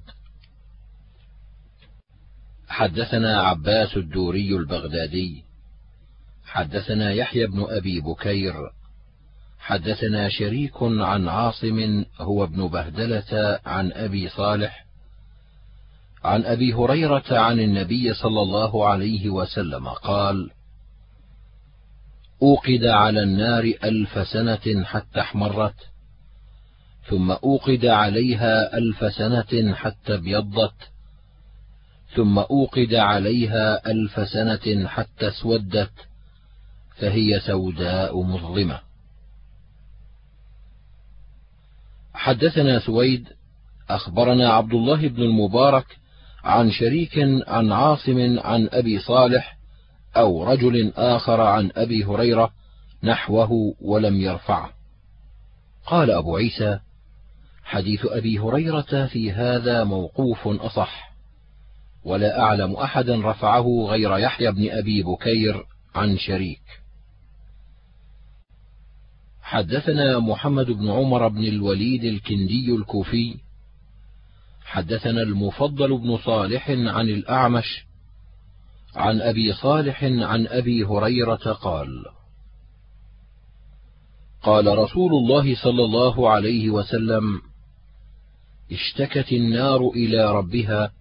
حدثنا 2.67 3.41
عباس 3.41 3.97
الدوري 3.97 4.55
البغدادي. 4.55 5.43
حدثنا 6.45 7.11
يحيى 7.11 7.47
بن 7.47 7.65
أبي 7.69 8.01
بكير. 8.01 8.53
حدثنا 9.59 10.29
شريك 10.29 10.73
عن 10.81 11.27
عاصم 11.27 12.05
هو 12.17 12.43
ابن 12.43 12.67
بهدلة 12.67 13.59
عن 13.65 13.91
أبي 13.91 14.29
صالح 14.29 14.85
عن 16.23 16.45
أبي 16.45 16.73
هريرة 16.73 17.23
عن 17.39 17.59
النبي 17.59 18.13
صلى 18.13 18.41
الله 18.41 18.87
عليه 18.89 19.29
وسلم 19.29 19.87
قال 19.87 20.51
أوقد 22.41 22.85
على 22.85 23.23
النار 23.23 23.73
ألف 23.83 24.27
سنة 24.27 24.83
حتى 24.83 25.19
احمرت 25.19 25.75
ثم 27.09 27.31
أوقد 27.31 27.85
عليها 27.85 28.77
ألف 28.77 29.13
سنة 29.13 29.73
حتى 29.73 30.15
ابيضت 30.15 30.91
ثم 32.15 32.39
أوقد 32.39 32.93
عليها 32.93 33.91
ألف 33.91 34.29
سنة 34.29 34.87
حتى 34.87 35.27
اسودت 35.27 35.91
فهي 36.97 37.39
سوداء 37.39 38.21
مظلمة. 38.21 38.79
حدثنا 42.13 42.79
سويد 42.79 43.27
أخبرنا 43.89 44.53
عبد 44.53 44.73
الله 44.73 45.07
بن 45.07 45.21
المبارك 45.21 46.00
عن 46.43 46.71
شريك 46.71 47.19
عن 47.47 47.71
عاصم 47.71 48.39
عن 48.39 48.69
أبي 48.71 48.99
صالح 48.99 49.57
أو 50.17 50.43
رجل 50.43 50.93
آخر 50.95 51.41
عن 51.41 51.71
أبي 51.75 52.05
هريرة 52.05 52.51
نحوه 53.03 53.75
ولم 53.81 54.21
يرفعه. 54.21 54.69
قال 55.85 56.11
أبو 56.11 56.37
عيسى 56.37 56.79
حديث 57.63 58.05
أبي 58.05 58.39
هريرة 58.39 59.05
في 59.05 59.31
هذا 59.31 59.83
موقوف 59.83 60.47
أصح 60.47 61.11
ولا 62.03 62.39
أعلم 62.39 62.73
أحدا 62.73 63.21
رفعه 63.31 63.85
غير 63.89 64.17
يحيى 64.17 64.51
بن 64.51 64.69
أبي 64.69 65.03
بكير 65.03 65.65
عن 65.95 66.17
شريك. 66.17 66.61
حدثنا 69.41 70.19
محمد 70.19 70.65
بن 70.65 70.89
عمر 70.89 71.27
بن 71.27 71.43
الوليد 71.43 72.03
الكندي 72.03 72.75
الكوفي 72.75 73.35
حدثنا 74.65 75.21
المفضل 75.21 75.97
بن 75.97 76.17
صالح 76.17 76.69
عن 76.69 77.09
الأعمش 77.09 77.85
عن 78.95 79.21
أبي 79.21 79.53
صالح 79.53 80.03
عن 80.03 80.47
أبي 80.47 80.83
هريرة 80.83 81.53
قال 81.53 82.05
قال 84.43 84.77
رسول 84.77 85.13
الله 85.13 85.55
صلى 85.63 85.83
الله 85.83 86.29
عليه 86.29 86.69
وسلم 86.69 87.41
اشتكت 88.71 89.31
النار 89.31 89.89
إلى 89.89 90.31
ربها 90.31 90.91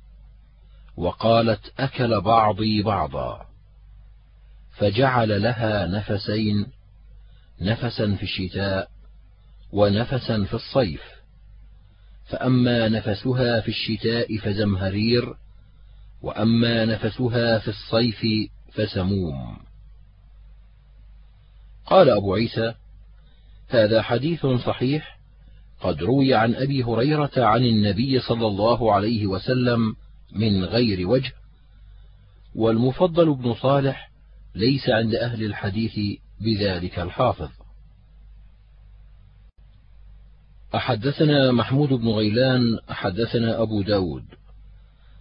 وقالت 0.97 1.73
أكل 1.79 2.21
بعضي 2.21 2.83
بعضا 2.83 3.47
فجعل 4.77 5.43
لها 5.43 5.87
نفسين 5.87 6.67
نفسا 7.61 8.15
في 8.15 8.23
الشتاء 8.23 8.91
ونفسا 9.73 10.45
في 10.45 10.55
الصيف. 10.55 11.20
فأما 12.31 12.89
نفسها 12.89 13.61
في 13.61 13.69
الشتاء 13.69 14.39
فزمهرير 14.39 15.35
وأما 16.23 16.85
نفسها 16.85 17.59
في 17.59 17.69
الصيف 17.69 18.51
فسموم. 18.73 19.57
قال 21.87 22.11
أبو 22.11 22.35
عيسى 22.35 22.75
هذا 23.69 24.03
حديث 24.03 24.47
صحيح 24.47 25.19
قد 25.81 26.03
روي 26.03 26.35
عن 26.35 26.55
أبي 26.55 26.85
هريرة 26.85 27.31
عن 27.37 27.65
النبي 27.65 28.21
صلى 28.21 28.47
الله 28.47 28.95
عليه 28.95 29.27
وسلم 29.27 29.97
من 30.33 30.65
غير 30.65 31.09
وجه 31.09 31.33
والمفضل 32.55 33.35
بن 33.35 33.55
صالح 33.55 34.11
ليس 34.55 34.89
عند 34.89 35.15
أهل 35.15 35.45
الحديث 35.45 36.19
بذلك 36.41 36.99
الحافظ. 36.99 37.49
أحدثنا 40.75 41.53
محمود 41.53 41.89
بن 41.89 42.09
غيلان 42.09 42.79
حدثنا 42.89 43.63
أبو 43.63 43.83
داود. 43.83 44.25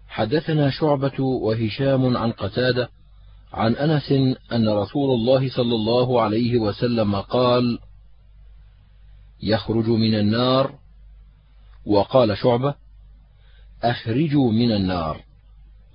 حدثنا 0.07 0.69
شعبة 0.69 1.19
وهشام 1.19 2.17
عن 2.17 2.31
قتادة 2.31 2.89
عن 3.53 3.75
أنس 3.75 4.11
أن 4.51 4.69
رسول 4.69 5.15
الله 5.15 5.49
صلى 5.49 5.75
الله 5.75 6.21
عليه 6.21 6.57
وسلم 6.57 7.15
قال 7.15 7.79
يخرج 9.43 9.89
من 9.89 10.15
النار. 10.15 10.73
وقال 11.85 12.37
شعبة 12.37 12.75
أخرجوا 13.83 14.51
من 14.51 14.71
النار. 14.71 15.21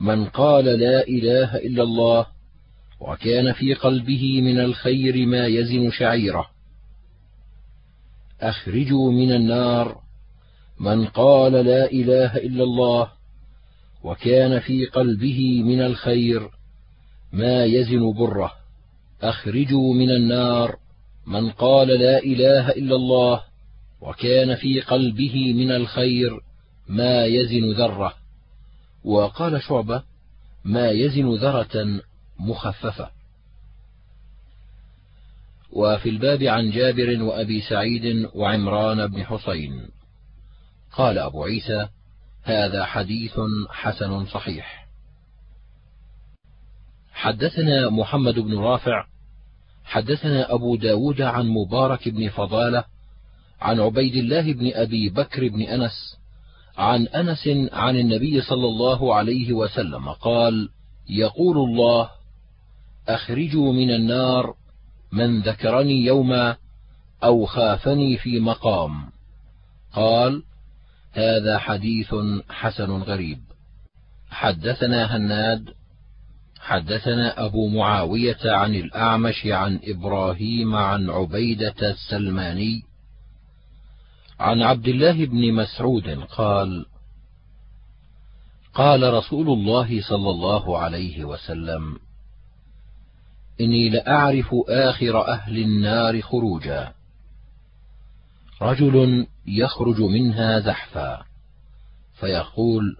من 0.00 0.24
قال 0.24 0.64
لا 0.64 1.08
إله 1.08 1.56
إلا 1.56 1.82
الله 1.82 2.26
وكان 3.00 3.52
في 3.52 3.74
قلبه 3.74 4.40
من 4.40 4.60
الخير 4.60 5.26
ما 5.26 5.46
يزن 5.46 5.90
شعيره. 5.90 6.53
أخرجوا 8.44 9.12
من 9.12 9.32
النار. 9.32 10.00
من 10.80 11.06
قال 11.06 11.52
لا 11.52 11.92
إله 11.92 12.36
إلا 12.36 12.64
الله 12.64 13.08
وكان 14.04 14.60
في 14.60 14.86
قلبه 14.86 15.62
من 15.62 15.80
الخير 15.80 16.48
ما 17.32 17.64
يزن 17.64 18.12
بره. 18.12 18.52
أخرجوا 19.22 19.94
من 19.94 20.10
النار. 20.10 20.76
من 21.26 21.50
قال 21.50 21.88
لا 21.88 22.18
إله 22.18 22.68
إلا 22.70 22.96
الله 22.96 23.42
وكان 24.00 24.54
في 24.54 24.80
قلبه 24.80 25.52
من 25.52 25.70
الخير 25.70 26.40
ما 26.88 27.24
يزن 27.24 27.72
ذرة. 27.72 28.14
وقال 29.04 29.62
شعبة 29.62 30.02
ما 30.64 30.90
يزن 30.90 31.34
ذرة 31.34 32.00
مخففة. 32.38 33.10
وفي 35.74 36.08
الباب 36.08 36.42
عن 36.42 36.70
جابر 36.70 37.22
وأبي 37.22 37.60
سعيد 37.60 38.28
وعمران 38.34 39.06
بن 39.06 39.24
حسين 39.24 39.88
قال 40.92 41.18
أبو 41.18 41.44
عيسى 41.44 41.88
هذا 42.42 42.84
حديث 42.84 43.40
حسن 43.70 44.26
صحيح. 44.26 44.86
حدثنا 47.12 47.90
محمد 47.90 48.34
بن 48.34 48.58
رافع 48.58 49.04
حدثنا 49.84 50.54
أبو 50.54 50.76
داود 50.76 51.20
عن 51.20 51.46
مبارك 51.46 52.08
بن 52.08 52.28
فضالة 52.28 52.84
عن 53.60 53.80
عبيد 53.80 54.14
الله 54.14 54.52
بن 54.52 54.70
أبي 54.74 55.08
بكر 55.08 55.48
بن 55.48 55.62
أنس 55.62 56.18
عن 56.76 57.06
أنس 57.06 57.48
عن 57.72 57.96
النبي 57.96 58.40
صلى 58.40 58.66
الله 58.66 59.14
عليه 59.14 59.52
وسلم 59.52 60.08
قال 60.08 60.68
يقول 61.08 61.56
الله 61.56 62.10
أخرجوا 63.08 63.72
من 63.72 63.90
النار 63.90 64.54
من 65.14 65.40
ذكرني 65.40 66.04
يوما 66.04 66.56
أو 67.24 67.46
خافني 67.46 68.18
في 68.18 68.40
مقام. 68.40 69.10
قال 69.92 70.42
هذا 71.12 71.58
حديث 71.58 72.14
حسن 72.50 72.90
غريب. 72.90 73.38
حدثنا 74.30 75.16
هناد 75.16 75.74
حدثنا 76.64 77.44
أبو 77.46 77.68
معاوية 77.68 78.38
عن 78.44 78.74
الأعمش 78.74 79.46
عن 79.46 79.80
إبراهيم 79.84 80.74
عن 80.74 81.10
عبيدة 81.10 81.90
السلماني 81.90 82.82
عن 84.40 84.62
عبد 84.62 84.88
الله 84.88 85.26
بن 85.26 85.52
مسعود 85.52 86.08
قال 86.08 86.86
قال 88.74 89.14
رسول 89.14 89.48
الله 89.50 90.02
صلى 90.02 90.30
الله 90.30 90.78
عليه 90.78 91.24
وسلم 91.24 91.98
إني 93.60 93.88
لأعرف 93.88 94.54
آخر 94.68 95.28
أهل 95.28 95.58
النار 95.58 96.20
خروجا. 96.20 96.92
رجل 98.62 99.26
يخرج 99.46 100.00
منها 100.00 100.60
زحفا 100.60 101.24
فيقول 102.20 102.96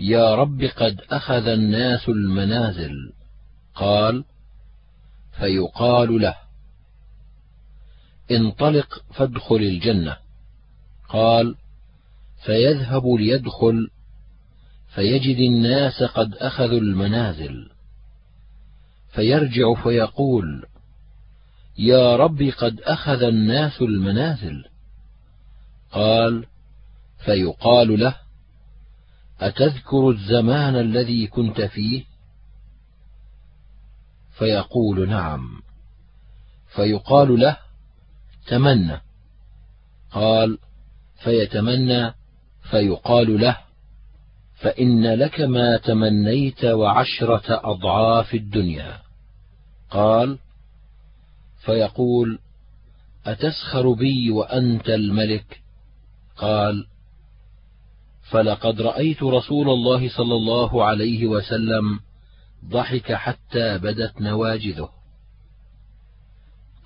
يا 0.00 0.34
رب 0.34 0.62
قد 0.62 1.00
أخذ 1.10 1.48
الناس 1.48 2.08
المنازل. 2.08 3.12
قال 3.74 4.24
فيقال 5.38 6.22
له 6.22 6.34
انطلق 8.30 9.04
فادخل 9.14 9.56
الجنة. 9.56 10.16
قال 11.08 11.54
فيذهب 12.44 13.06
ليدخل 13.06 13.90
فيجد 14.94 15.38
الناس 15.38 16.02
قد 16.02 16.34
أخذوا 16.34 16.80
المنازل. 16.80 17.75
فيرجع 19.16 19.74
فيقول 19.82 20.66
يا 21.78 22.16
رب 22.16 22.42
قد 22.42 22.80
أخذ 22.80 23.22
الناس 23.22 23.82
المنازل. 23.82 24.64
قال 25.92 26.46
فيقال 27.24 28.00
له 28.00 28.14
أتذكر 29.40 30.10
الزمان 30.10 30.76
الذي 30.76 31.26
كنت 31.26 31.60
فيه؟ 31.60 32.04
فيقول 34.38 35.08
نعم. 35.08 35.62
فيقال 36.74 37.40
له 37.40 37.56
تمنى. 38.46 39.00
قال 40.10 40.58
فيتمنى. 41.24 42.14
فيقال 42.70 43.40
له 43.40 43.56
فإن 44.54 45.14
لك 45.14 45.40
ما 45.40 45.76
تمنيت 45.76 46.64
وعشرة 46.64 47.60
أضعاف 47.70 48.34
الدنيا. 48.34 49.05
قال 49.90 50.38
فيقول 51.64 52.38
أتسخر 53.26 53.92
بي 53.92 54.30
وأنت 54.30 54.88
الملك؟ 54.88 55.60
قال 56.36 56.86
فلقد 58.30 58.80
رأيت 58.80 59.22
رسول 59.22 59.68
الله 59.68 60.08
صلى 60.08 60.34
الله 60.34 60.84
عليه 60.84 61.26
وسلم 61.26 62.00
ضحك 62.64 63.12
حتى 63.12 63.78
بدت 63.78 64.20
نواجذه. 64.20 64.88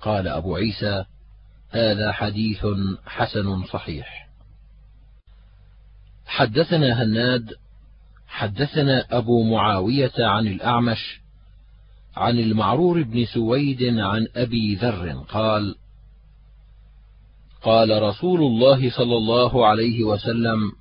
قال 0.01 0.27
أبو 0.27 0.55
عيسى 0.55 1.05
هذا 1.69 2.11
حديث 2.11 2.65
حسن 3.05 3.65
صحيح. 3.65 4.29
حدثنا 6.25 7.03
هناد 7.03 7.53
حدثنا 8.27 9.05
أبو 9.17 9.43
معاوية 9.43 10.13
عن 10.19 10.47
الأعمش 10.47 11.20
عن 12.15 12.39
المعرور 12.39 13.03
بن 13.03 13.25
سويد 13.25 13.83
عن 13.83 14.27
أبي 14.35 14.75
ذر 14.75 15.11
قال 15.29 15.75
قال 17.61 18.01
رسول 18.03 18.39
الله 18.41 18.89
صلى 18.89 19.17
الله 19.17 19.67
عليه 19.67 20.03
وسلم 20.03 20.71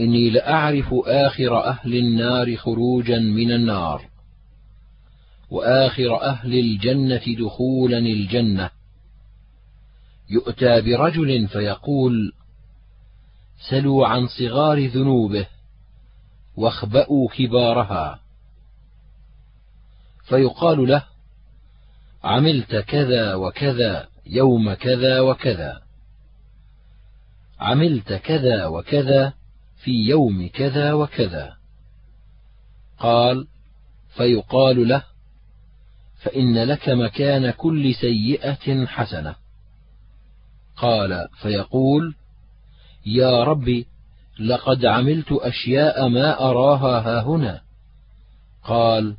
إني 0.00 0.30
لأعرف 0.30 0.94
آخر 1.06 1.64
أهل 1.64 1.94
النار 1.94 2.56
خروجا 2.56 3.18
من 3.18 3.52
النار 3.52 4.12
وآخر 5.50 6.22
أهل 6.22 6.54
الجنة 6.58 7.22
دخولا 7.38 7.98
الجنة. 7.98 8.70
يؤتى 10.30 10.80
برجل 10.80 11.48
فيقول 11.48 12.32
سلوا 13.70 14.06
عن 14.06 14.26
صغار 14.26 14.86
ذنوبه 14.86 15.46
واخبأوا 16.56 17.28
كبارها. 17.28 18.21
فيقال 20.32 20.88
له 20.88 21.04
عملت 22.24 22.76
كذا 22.76 23.34
وكذا 23.34 24.08
يوم 24.26 24.74
كذا 24.74 25.20
وكذا. 25.20 25.82
عملت 27.60 28.12
كذا 28.12 28.66
وكذا 28.66 29.32
في 29.84 29.90
يوم 29.90 30.48
كذا 30.48 30.92
وكذا. 30.92 31.56
قال 32.98 33.46
فيقال 34.16 34.88
له 34.88 35.04
فإن 36.22 36.64
لك 36.64 36.88
مكان 36.88 37.50
كل 37.50 37.94
سيئة 37.94 38.86
حسنة. 38.86 39.34
قال 40.76 41.28
فيقول 41.42 42.14
يا 43.06 43.44
رب 43.44 43.84
لقد 44.40 44.84
عملت 44.84 45.32
أشياء 45.32 46.08
ما 46.08 46.40
أراها 46.50 47.00
هاهنا 47.00 47.62
قال 48.64 49.16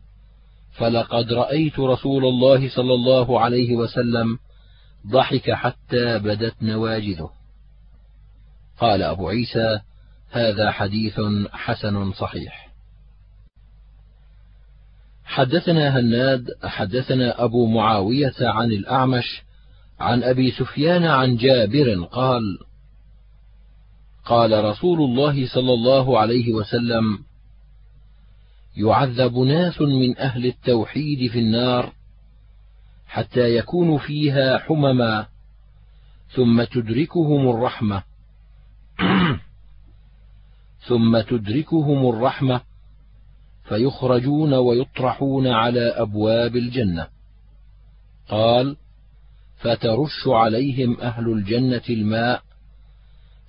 فلقد 0.74 1.34
رأيت 1.34 1.80
رسول 1.80 2.26
الله 2.26 2.70
صلى 2.70 2.94
الله 2.94 3.40
عليه 3.40 3.76
وسلم 3.76 4.38
ضحك 5.08 5.52
حتى 5.52 6.20
بدت 6.20 6.56
نواجذه. 6.62 7.30
قال 8.80 9.02
أبو 9.02 9.30
عيسى 9.30 9.80
هذا 10.32 10.72
حديث 10.72 11.22
حسن 11.52 12.12
صحيح. 12.12 12.74
حدثنا 15.26 16.00
هناد 16.00 16.48
حدثنا 16.64 17.44
أبو 17.44 17.68
معاوية 17.68 18.36
عن 18.42 18.72
الأعمش 18.72 19.42
عن 20.00 20.24
أبي 20.24 20.52
سفيان 20.52 21.06
عن 21.06 21.36
جابر 21.36 22.04
قال 22.04 22.60
قال 24.26 24.64
رسول 24.66 25.02
الله 25.02 25.48
صلى 25.48 25.74
الله 25.74 26.20
عليه 26.20 26.54
وسلم 26.54 27.20
يعذب 28.78 29.38
ناس 29.38 29.82
من 29.82 30.18
أهل 30.18 30.46
التوحيد 30.46 31.32
في 31.32 31.40
النار 31.40 31.94
حتى 33.08 33.56
يكون 33.56 33.98
فيها 33.98 34.58
حمما 34.58 35.26
ثم 36.30 36.64
تدركهم 36.64 37.50
الرحمة. 37.50 38.04
ثم 40.88 41.22
تدركهم 41.22 42.10
الرحمة 42.10 42.62
فيخرجون 43.64 44.54
ويطرحون 44.54 45.48
على 45.48 45.80
أبواب 45.80 46.56
الجنة. 46.56 47.08
قال 48.30 48.78
فترش 49.58 50.28
عليهم 50.28 51.02
أهل 51.02 51.30
الجنة 51.30 51.84
الماء 51.90 52.42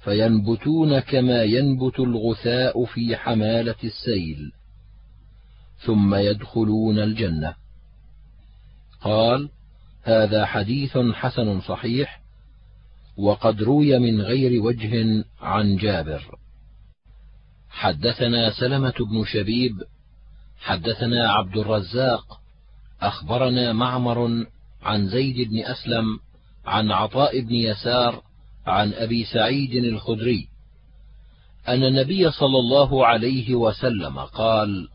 فينبتون 0.04 1.00
كما 1.00 1.42
ينبت 1.42 2.00
الغثاء 2.00 2.84
في 2.84 3.16
حمالة 3.16 3.76
السيل. 3.84 4.52
ثم 5.78 6.14
يدخلون 6.14 6.98
الجنة. 6.98 7.54
قال 9.00 9.48
هذا 10.02 10.46
حديث 10.46 10.98
حسن 10.98 11.60
صحيح 11.60 12.20
وقد 13.16 13.62
روي 13.62 13.98
من 13.98 14.20
غير 14.20 14.62
وجه 14.62 15.24
عن 15.40 15.76
جابر. 15.76 16.38
حدثنا 17.70 18.50
سلمة 18.50 18.94
بن 19.10 19.24
شبيب 19.24 19.82
حدثنا 20.58 21.32
عبد 21.32 21.56
الرزاق 21.56 22.40
أخبرنا 23.00 23.72
معمر 23.72 24.46
عن 24.82 25.08
زيد 25.08 25.48
بن 25.50 25.58
أسلم 25.58 26.18
عن 26.66 26.90
عطاء 26.90 27.40
بن 27.40 27.54
يسار 27.54 28.22
عن 28.66 28.92
أبي 28.92 29.24
سعيد 29.24 29.84
الخدري 29.84 30.48
أن 31.68 31.82
النبي 31.82 32.30
صلى 32.30 32.58
الله 32.58 33.06
عليه 33.06 33.54
وسلم 33.54 34.18
قال: 34.18 34.88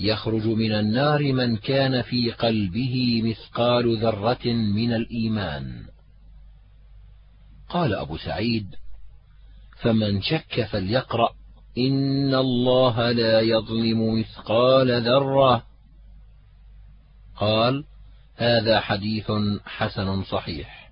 يخرج 0.00 0.46
من 0.46 0.72
النار 0.72 1.32
من 1.32 1.56
كان 1.56 2.02
في 2.02 2.30
قلبه 2.30 3.22
مثقال 3.24 3.98
ذرة 3.98 4.46
من 4.52 4.92
الإيمان. 4.92 5.82
قال 7.68 7.94
أبو 7.94 8.16
سعيد: 8.16 8.66
فمن 9.80 10.22
شك 10.22 10.66
فليقرأ 10.70 11.28
إن 11.78 12.34
الله 12.34 13.12
لا 13.12 13.40
يظلم 13.40 14.18
مثقال 14.20 15.02
ذرة. 15.02 15.62
قال: 17.36 17.84
هذا 18.36 18.80
حديث 18.80 19.32
حسن 19.64 20.22
صحيح. 20.22 20.90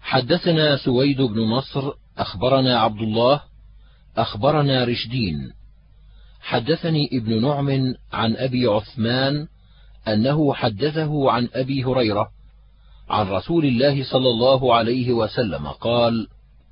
حدثنا 0.00 0.76
سويد 0.76 1.20
بن 1.20 1.40
نصر 1.40 1.92
أخبرنا 2.18 2.78
عبد 2.78 3.00
الله 3.00 3.40
أخبرنا 4.16 4.84
رشدين 4.84 5.52
حدثني 6.42 7.08
ابن 7.12 7.42
نعم 7.42 7.94
عن 8.12 8.36
أبي 8.36 8.66
عثمان 8.66 9.46
أنه 10.08 10.54
حدثه 10.54 11.30
عن 11.30 11.48
أبي 11.54 11.84
هريرة 11.84 12.28
عن 13.10 13.28
رسول 13.28 13.64
الله 13.64 14.04
صلى 14.04 14.28
الله 14.28 14.74
عليه 14.74 15.12
وسلم 15.12 15.66
قال 15.68 16.28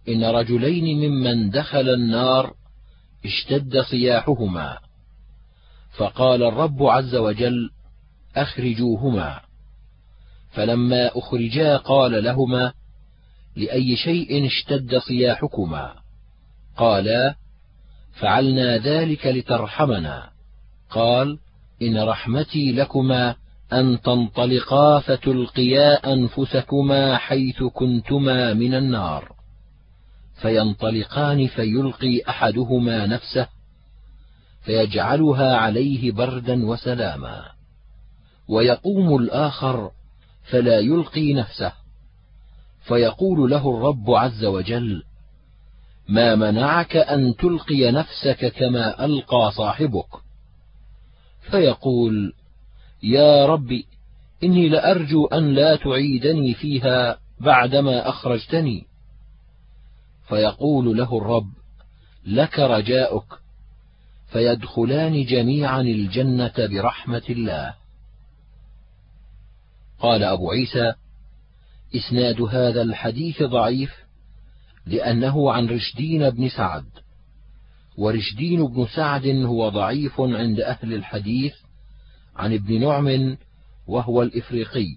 إن 0.08 0.24
رجلين 0.24 1.10
ممن 1.10 1.50
دخل 1.50 1.88
النار 1.88 2.54
اشتد 3.24 3.80
صياحهما. 3.80 4.78
فقال 5.96 6.42
الرب 6.42 6.82
عز 6.82 7.14
وجل 7.14 7.70
أخرجوهما. 8.36 9.40
فلما 10.50 11.18
أخرجا 11.18 11.76
قال 11.76 12.24
لهما 12.24 12.72
لأي 13.56 13.96
شيء 13.96 14.46
اشتد 14.46 14.98
صياحكما؟ 14.98 15.94
قالا 16.76 17.34
فعلنا 18.12 18.78
ذلك 18.78 19.26
لترحمنا. 19.26 20.30
قال 20.90 21.38
إن 21.82 21.98
رحمتي 21.98 22.72
لكما 22.72 23.34
أن 23.72 24.00
تنطلقا 24.00 25.00
فتلقيا 25.00 26.12
أنفسكما 26.12 27.16
حيث 27.16 27.62
كنتما 27.62 28.54
من 28.54 28.74
النار. 28.74 29.32
فينطلقان 30.42 31.46
فيلقي 31.46 32.22
أحدهما 32.28 33.06
نفسه 33.06 33.48
فيجعلها 34.60 35.56
عليه 35.56 36.12
بردا 36.12 36.66
وسلاما. 36.66 37.44
ويقوم 38.48 39.16
الآخر 39.16 39.90
فلا 40.42 40.78
يلقي 40.78 41.32
نفسه 41.32 41.72
فيقول 42.80 43.50
له 43.50 43.70
الرب 43.70 44.10
عز 44.10 44.44
وجل 44.44 45.02
ما 46.10 46.34
منعك 46.34 46.96
أن 46.96 47.36
تلقي 47.36 47.90
نفسك 47.90 48.52
كما 48.52 49.04
ألقى 49.04 49.52
صاحبك. 49.56 50.08
فيقول 51.50 52.32
يا 53.02 53.46
رب 53.46 53.82
إني 54.42 54.68
لأرجو 54.68 55.26
أن 55.26 55.54
لا 55.54 55.76
تعيدني 55.76 56.54
فيها 56.54 57.18
بعدما 57.40 58.08
أخرجتني. 58.08 58.86
فيقول 60.28 60.96
له 60.96 61.18
الرب 61.18 61.50
لك 62.26 62.58
رجاؤك 62.58 63.38
فيدخلان 64.32 65.24
جميعا 65.24 65.80
الجنة 65.80 66.52
برحمة 66.58 67.22
الله. 67.30 67.74
قال 69.98 70.24
أبو 70.24 70.50
عيسى 70.50 70.92
إسناد 71.96 72.40
هذا 72.40 72.82
الحديث 72.82 73.42
ضعيف 73.42 74.09
لأنه 74.86 75.52
عن 75.52 75.66
رشدين 75.66 76.30
بن 76.30 76.48
سعد. 76.48 76.84
ورشدين 77.98 78.66
بن 78.66 78.86
سعد 78.86 79.26
هو 79.26 79.68
ضعيف 79.68 80.20
عند 80.20 80.60
أهل 80.60 80.94
الحديث 80.94 81.54
عن 82.36 82.54
ابن 82.54 82.80
نعم 82.80 83.36
وهو 83.86 84.22
الإفريقي. 84.22 84.96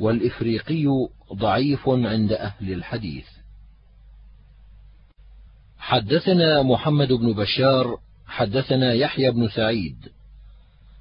والإفريقي 0.00 0.86
ضعيف 1.32 1.88
عند 1.88 2.32
أهل 2.32 2.72
الحديث. 2.72 3.26
حدثنا 5.78 6.62
محمد 6.62 7.12
بن 7.12 7.32
بشار 7.32 7.98
حدثنا 8.26 8.92
يحيى 8.92 9.30
بن 9.30 9.48
سعيد. 9.48 9.96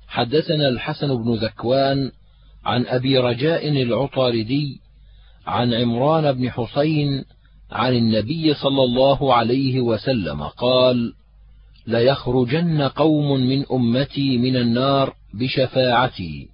حدثنا 0.08 0.68
الحسن 0.68 1.24
بن 1.24 1.34
ذكوان 1.34 2.12
عن 2.66 2.86
أبي 2.86 3.18
رجاء 3.18 3.70
العطاردي 3.70 4.82
عن 5.48 5.74
عمران 5.74 6.32
بن 6.32 6.52
حسين 6.52 7.26
عن 7.74 7.94
النبي 7.94 8.54
صلى 8.54 8.84
الله 8.84 9.34
عليه 9.34 9.82
وسلم 9.82 10.44
قال 10.44 11.14
ليخرجن 11.88 12.82
قوم 12.82 13.40
من 13.40 13.66
أمتي 13.72 14.38
من 14.38 14.56
النار 14.56 15.16
بشفاعتي 15.34 16.48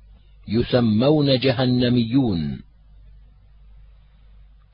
يسمون 0.47 1.39
جهنميون. 1.39 2.62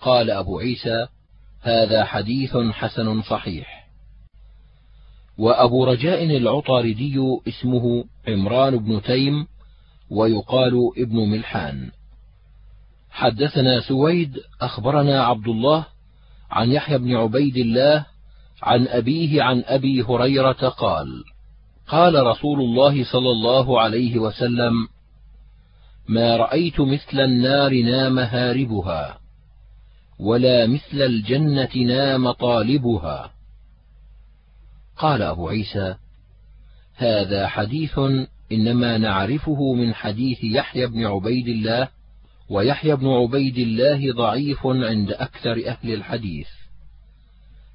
قال 0.01 0.31
أبو 0.31 0.59
عيسى 0.59 1.07
هذا 1.61 2.05
حديث 2.05 2.57
حسن 2.57 3.21
صحيح. 3.21 3.87
وأبو 5.37 5.85
رجاء 5.85 6.23
العطاردي 6.23 7.19
اسمه 7.47 8.05
عمران 8.27 8.77
بن 8.77 9.01
تيم 9.01 9.47
ويقال 10.09 10.91
ابن 10.97 11.17
ملحان. 11.17 11.91
حدثنا 13.09 13.81
سويد 13.81 14.37
أخبرنا 14.61 15.23
عبد 15.23 15.47
الله 15.47 15.94
عن 16.51 16.71
يحيى 16.71 16.97
بن 16.97 17.15
عبيد 17.15 17.57
الله 17.57 18.05
عن 18.63 18.87
أبيه 18.87 19.43
عن 19.43 19.63
أبي 19.65 20.01
هريرة 20.01 20.69
قال 20.69 21.23
قال 21.87 22.27
رسول 22.27 22.61
الله 22.61 23.03
صلى 23.03 23.31
الله 23.31 23.81
عليه 23.81 24.19
وسلم 24.19 24.87
ما 26.07 26.37
رأيت 26.37 26.79
مثل 26.79 27.19
النار 27.19 27.81
نام 27.81 28.19
هاربها 28.19 29.19
ولا 30.19 30.67
مثل 30.67 31.01
الجنة 31.01 31.69
نام 31.75 32.31
طالبها. 32.31 33.31
قال 34.97 35.21
أبو 35.21 35.47
عيسى 35.47 35.95
هذا 36.95 37.47
حديث 37.47 37.99
إنما 38.51 38.97
نعرفه 38.97 39.73
من 39.73 39.93
حديث 39.93 40.43
يحيى 40.43 40.87
بن 40.87 41.05
عبيد 41.05 41.47
الله 41.47 41.87
ويحيى 42.49 42.95
بن 42.95 43.07
عبيد 43.07 43.57
الله 43.57 44.13
ضعيف 44.13 44.59
عند 44.65 45.11
أكثر 45.11 45.67
أهل 45.67 45.93
الحديث. 45.93 46.47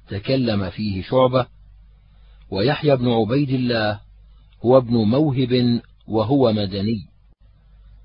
تكلم 0.09 0.69
فيه 0.69 1.03
شعبة 1.03 1.45
ويحيى 2.51 2.95
بن 2.95 3.07
عبيد 3.07 3.49
الله 3.49 3.99
هو 4.65 4.77
ابن 4.77 4.93
موهب 4.93 5.81
وهو 6.07 6.53
مدني. 6.53 7.05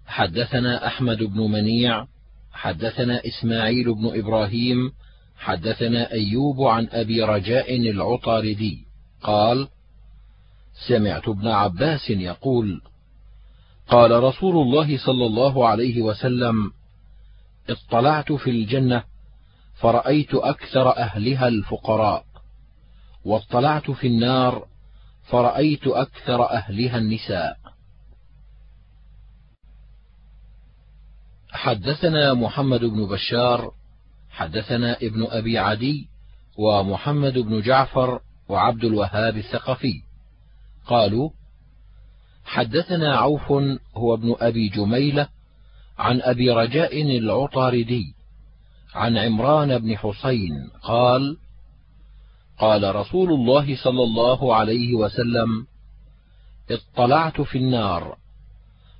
حدثنا 0.07 0.87
أحمد 0.87 1.22
بن 1.22 1.40
منيع 1.40 2.07
حدثنا 2.52 3.22
إسماعيل 3.26 3.94
بن 3.94 4.18
إبراهيم 4.18 4.92
حدثنا 5.37 6.12
أيوب 6.12 6.62
عن 6.62 6.88
أبي 6.90 7.22
رجاء 7.22 7.76
العطاردي. 7.76 8.87
قال 9.22 9.68
سمعت 10.88 11.29
ابن 11.29 11.48
عباس 11.48 12.11
يقول 12.11 12.81
قال 13.88 14.22
رسول 14.22 14.57
الله 14.57 14.99
صلى 14.99 15.27
الله 15.27 15.68
عليه 15.68 16.03
وسلم 16.03 16.72
اطلعت 17.70 18.33
في 18.33 18.51
الجنة 18.51 19.05
فرأيت 19.75 20.35
أكثر 20.35 20.96
أهلها 20.96 21.49
الفقراء 21.49 22.25
واطلعت 23.25 23.90
في 23.90 24.07
النار 24.07 24.66
فرأيت 25.29 25.87
أكثر 25.87 26.51
أهلها 26.51 26.99
النساء. 26.99 27.57
حدثنا 31.51 32.35
محمد 32.35 32.81
بن 32.85 33.07
بشار 33.07 33.72
حدثنا 34.31 34.96
ابن 34.96 35.27
أبي 35.31 35.59
عدي 35.59 36.09
ومحمد 36.59 37.38
بن 37.38 37.61
جعفر 37.61 38.20
وعبد 38.49 38.85
الوهاب 38.85 39.37
الثقفي 39.37 40.03
قالوا 40.87 41.31
حدثنا 42.47 43.17
عوف 43.17 43.53
هو 43.97 44.15
ابن 44.15 44.35
أبي 44.41 44.69
جميلة 44.69 45.29
عن 45.99 46.21
أبي 46.23 46.51
رجاء 46.51 47.03
العطاردي 47.03 48.15
عن 48.95 49.19
عمران 49.19 49.79
بن 49.79 49.97
حسين 49.97 50.71
قال 50.83 51.37
قال 52.59 52.95
رسول 52.95 53.33
الله 53.33 53.77
صلى 53.77 54.03
الله 54.03 54.55
عليه 54.55 54.95
وسلم 54.95 55.67
اطلعت 56.71 57.41
في 57.41 57.59
النار 57.59 58.19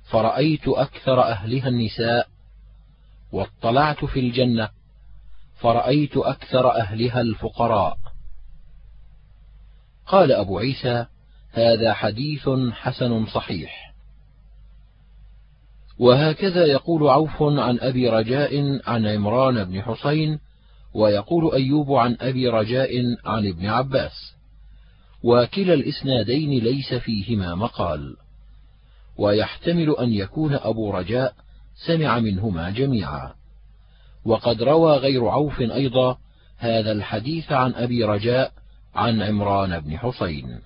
فرأيت 0.09 0.67
أكثر 0.67 1.23
أهلها 1.23 1.67
النساء 1.67 2.27
واطلعت 3.31 4.05
في 4.05 4.19
الجنة 4.19 4.69
فرأيت 5.55 6.17
أكثر 6.17 6.75
أهلها 6.75 7.21
الفقراء. 7.21 7.97
قال 10.07 10.31
أبو 10.31 10.59
عيسى 10.59 11.05
هذا 11.57 11.93
حديث 11.93 12.49
حسن 12.71 13.25
صحيح. 13.25 13.93
وهكذا 15.99 16.65
يقول 16.65 17.07
عوف 17.07 17.41
عن 17.41 17.79
أبي 17.79 18.09
رجاء 18.09 18.81
عن 18.89 19.05
عمران 19.05 19.63
بن 19.63 19.81
حسين 19.81 20.39
ويقول 20.93 21.53
أيوب 21.53 21.93
عن 21.93 22.17
أبي 22.21 22.47
رجاء 22.47 22.89
عن 23.25 23.47
ابن 23.47 23.65
عباس. 23.65 24.33
وكلا 25.23 25.73
الإسنادين 25.73 26.63
ليس 26.63 26.93
فيهما 26.93 27.55
مقال. 27.55 28.15
ويحتمل 29.17 29.95
أن 29.99 30.13
يكون 30.13 30.53
أبو 30.53 30.91
رجاء 30.91 31.33
سمع 31.87 32.19
منهما 32.19 32.69
جميعا. 32.69 33.33
وقد 34.25 34.63
روى 34.63 34.97
غير 34.97 35.27
عوف 35.27 35.61
أيضا 35.61 36.17
هذا 36.57 36.91
الحديث 36.91 37.51
عن 37.51 37.73
أبي 37.73 38.03
رجاء 38.03 38.51
عن 38.95 39.21
عمران 39.21 39.79
بن 39.79 39.97
حسين. 39.97 40.59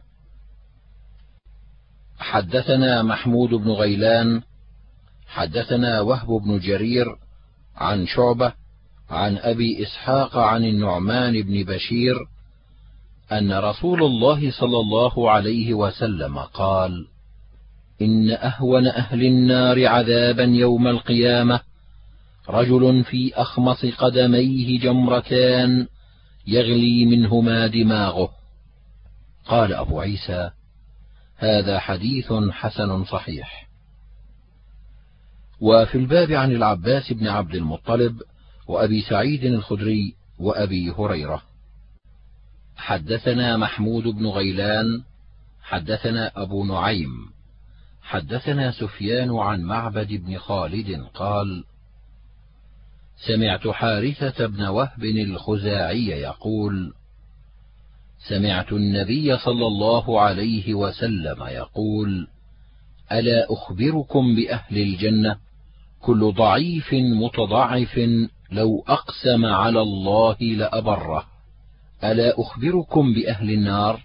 حدثنا 2.22 3.04
محمود 3.04 3.50
بن 3.50 3.72
غيلان 3.72 4.42
حدثنا 5.28 6.02
وهب 6.02 6.28
بن 6.28 6.60
جرير 6.60 7.06
عن 7.76 8.08
شعبة 8.08 8.54
عن 9.10 9.38
أبي 9.38 9.84
إسحاق 9.84 10.38
عن 10.38 10.66
النعمان 10.66 11.42
بن 11.42 11.64
بشير 11.64 12.16
أن 13.32 13.54
رسول 13.54 14.04
الله 14.04 14.52
صلى 14.52 14.78
الله 14.78 15.32
عليه 15.32 15.74
وسلم 15.74 16.38
قال 16.40 17.08
إن 18.02 18.32
أهون 18.32 18.88
أهل 18.88 19.24
النار 19.26 19.88
عذابا 19.88 20.44
يوم 20.44 20.88
القيامة 20.88 21.60
رجل 22.50 23.04
في 23.04 23.36
أخمص 23.36 23.86
قدميه 23.86 24.80
جمرتان 24.80 25.88
يغلي 26.48 27.06
منهما 27.06 27.68
دماغه. 27.68 28.30
قال 29.46 29.74
أبو 29.74 30.00
عيسى 30.00 30.52
هذا 31.42 31.80
حديث 31.80 32.34
حسن 32.52 33.06
صحيح. 33.06 33.68
وفي 35.62 35.98
الباب 35.98 36.32
عن 36.32 36.52
العباس 36.52 37.14
بن 37.14 37.28
عبد 37.28 37.56
المطلب 37.56 38.22
وأبي 38.68 39.02
سعيد 39.02 39.44
الخدري 39.44 40.16
وأبي 40.40 40.92
هريرة. 40.92 41.42
حدثنا 42.76 43.58
محمود 43.58 44.04
بن 44.04 44.28
غيلان 44.28 45.04
حدثنا 45.62 46.32
أبو 46.36 46.66
نعيم 46.66 47.32
حدثنا 48.02 48.72
سفيان 48.72 49.38
عن 49.38 49.62
معبد 49.62 50.08
بن 50.14 50.38
خالد 50.38 51.06
قال 51.14 51.64
سمعت 53.28 53.68
حارثة 53.68 54.48
بن 54.48 54.64
وهب 54.64 55.04
الخزاعي 55.04 56.08
يقول 56.08 56.94
سمعت 58.30 58.72
النبي 58.72 59.38
صلى 59.38 59.68
الله 59.68 60.22
عليه 60.22 60.74
وسلم 60.74 61.44
يقول 61.44 62.28
ألا 63.12 63.54
أخبركم 63.54 64.36
بأهل 64.36 64.78
الجنة؟ 64.78 65.38
كل 66.02 66.34
ضعيف 66.34 66.94
متضعف 66.94 68.00
لو 68.52 68.84
أقسم 68.88 69.46
على 69.46 69.82
الله 69.82 70.38
لأبره. 70.42 71.26
ألا 72.04 72.42
أخبركم 72.42 73.14
بأهل 73.14 73.52
النار؟ 73.52 74.04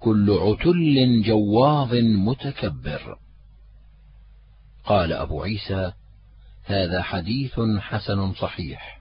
كل 0.00 0.30
عتل 0.30 1.22
جواظ 1.22 1.94
متكبر. 1.94 3.18
قال 4.84 5.12
أبو 5.12 5.42
عيسى 5.42 5.92
هذا 6.64 7.02
حديث 7.02 7.60
حسن 7.78 8.32
صحيح. 8.32 8.95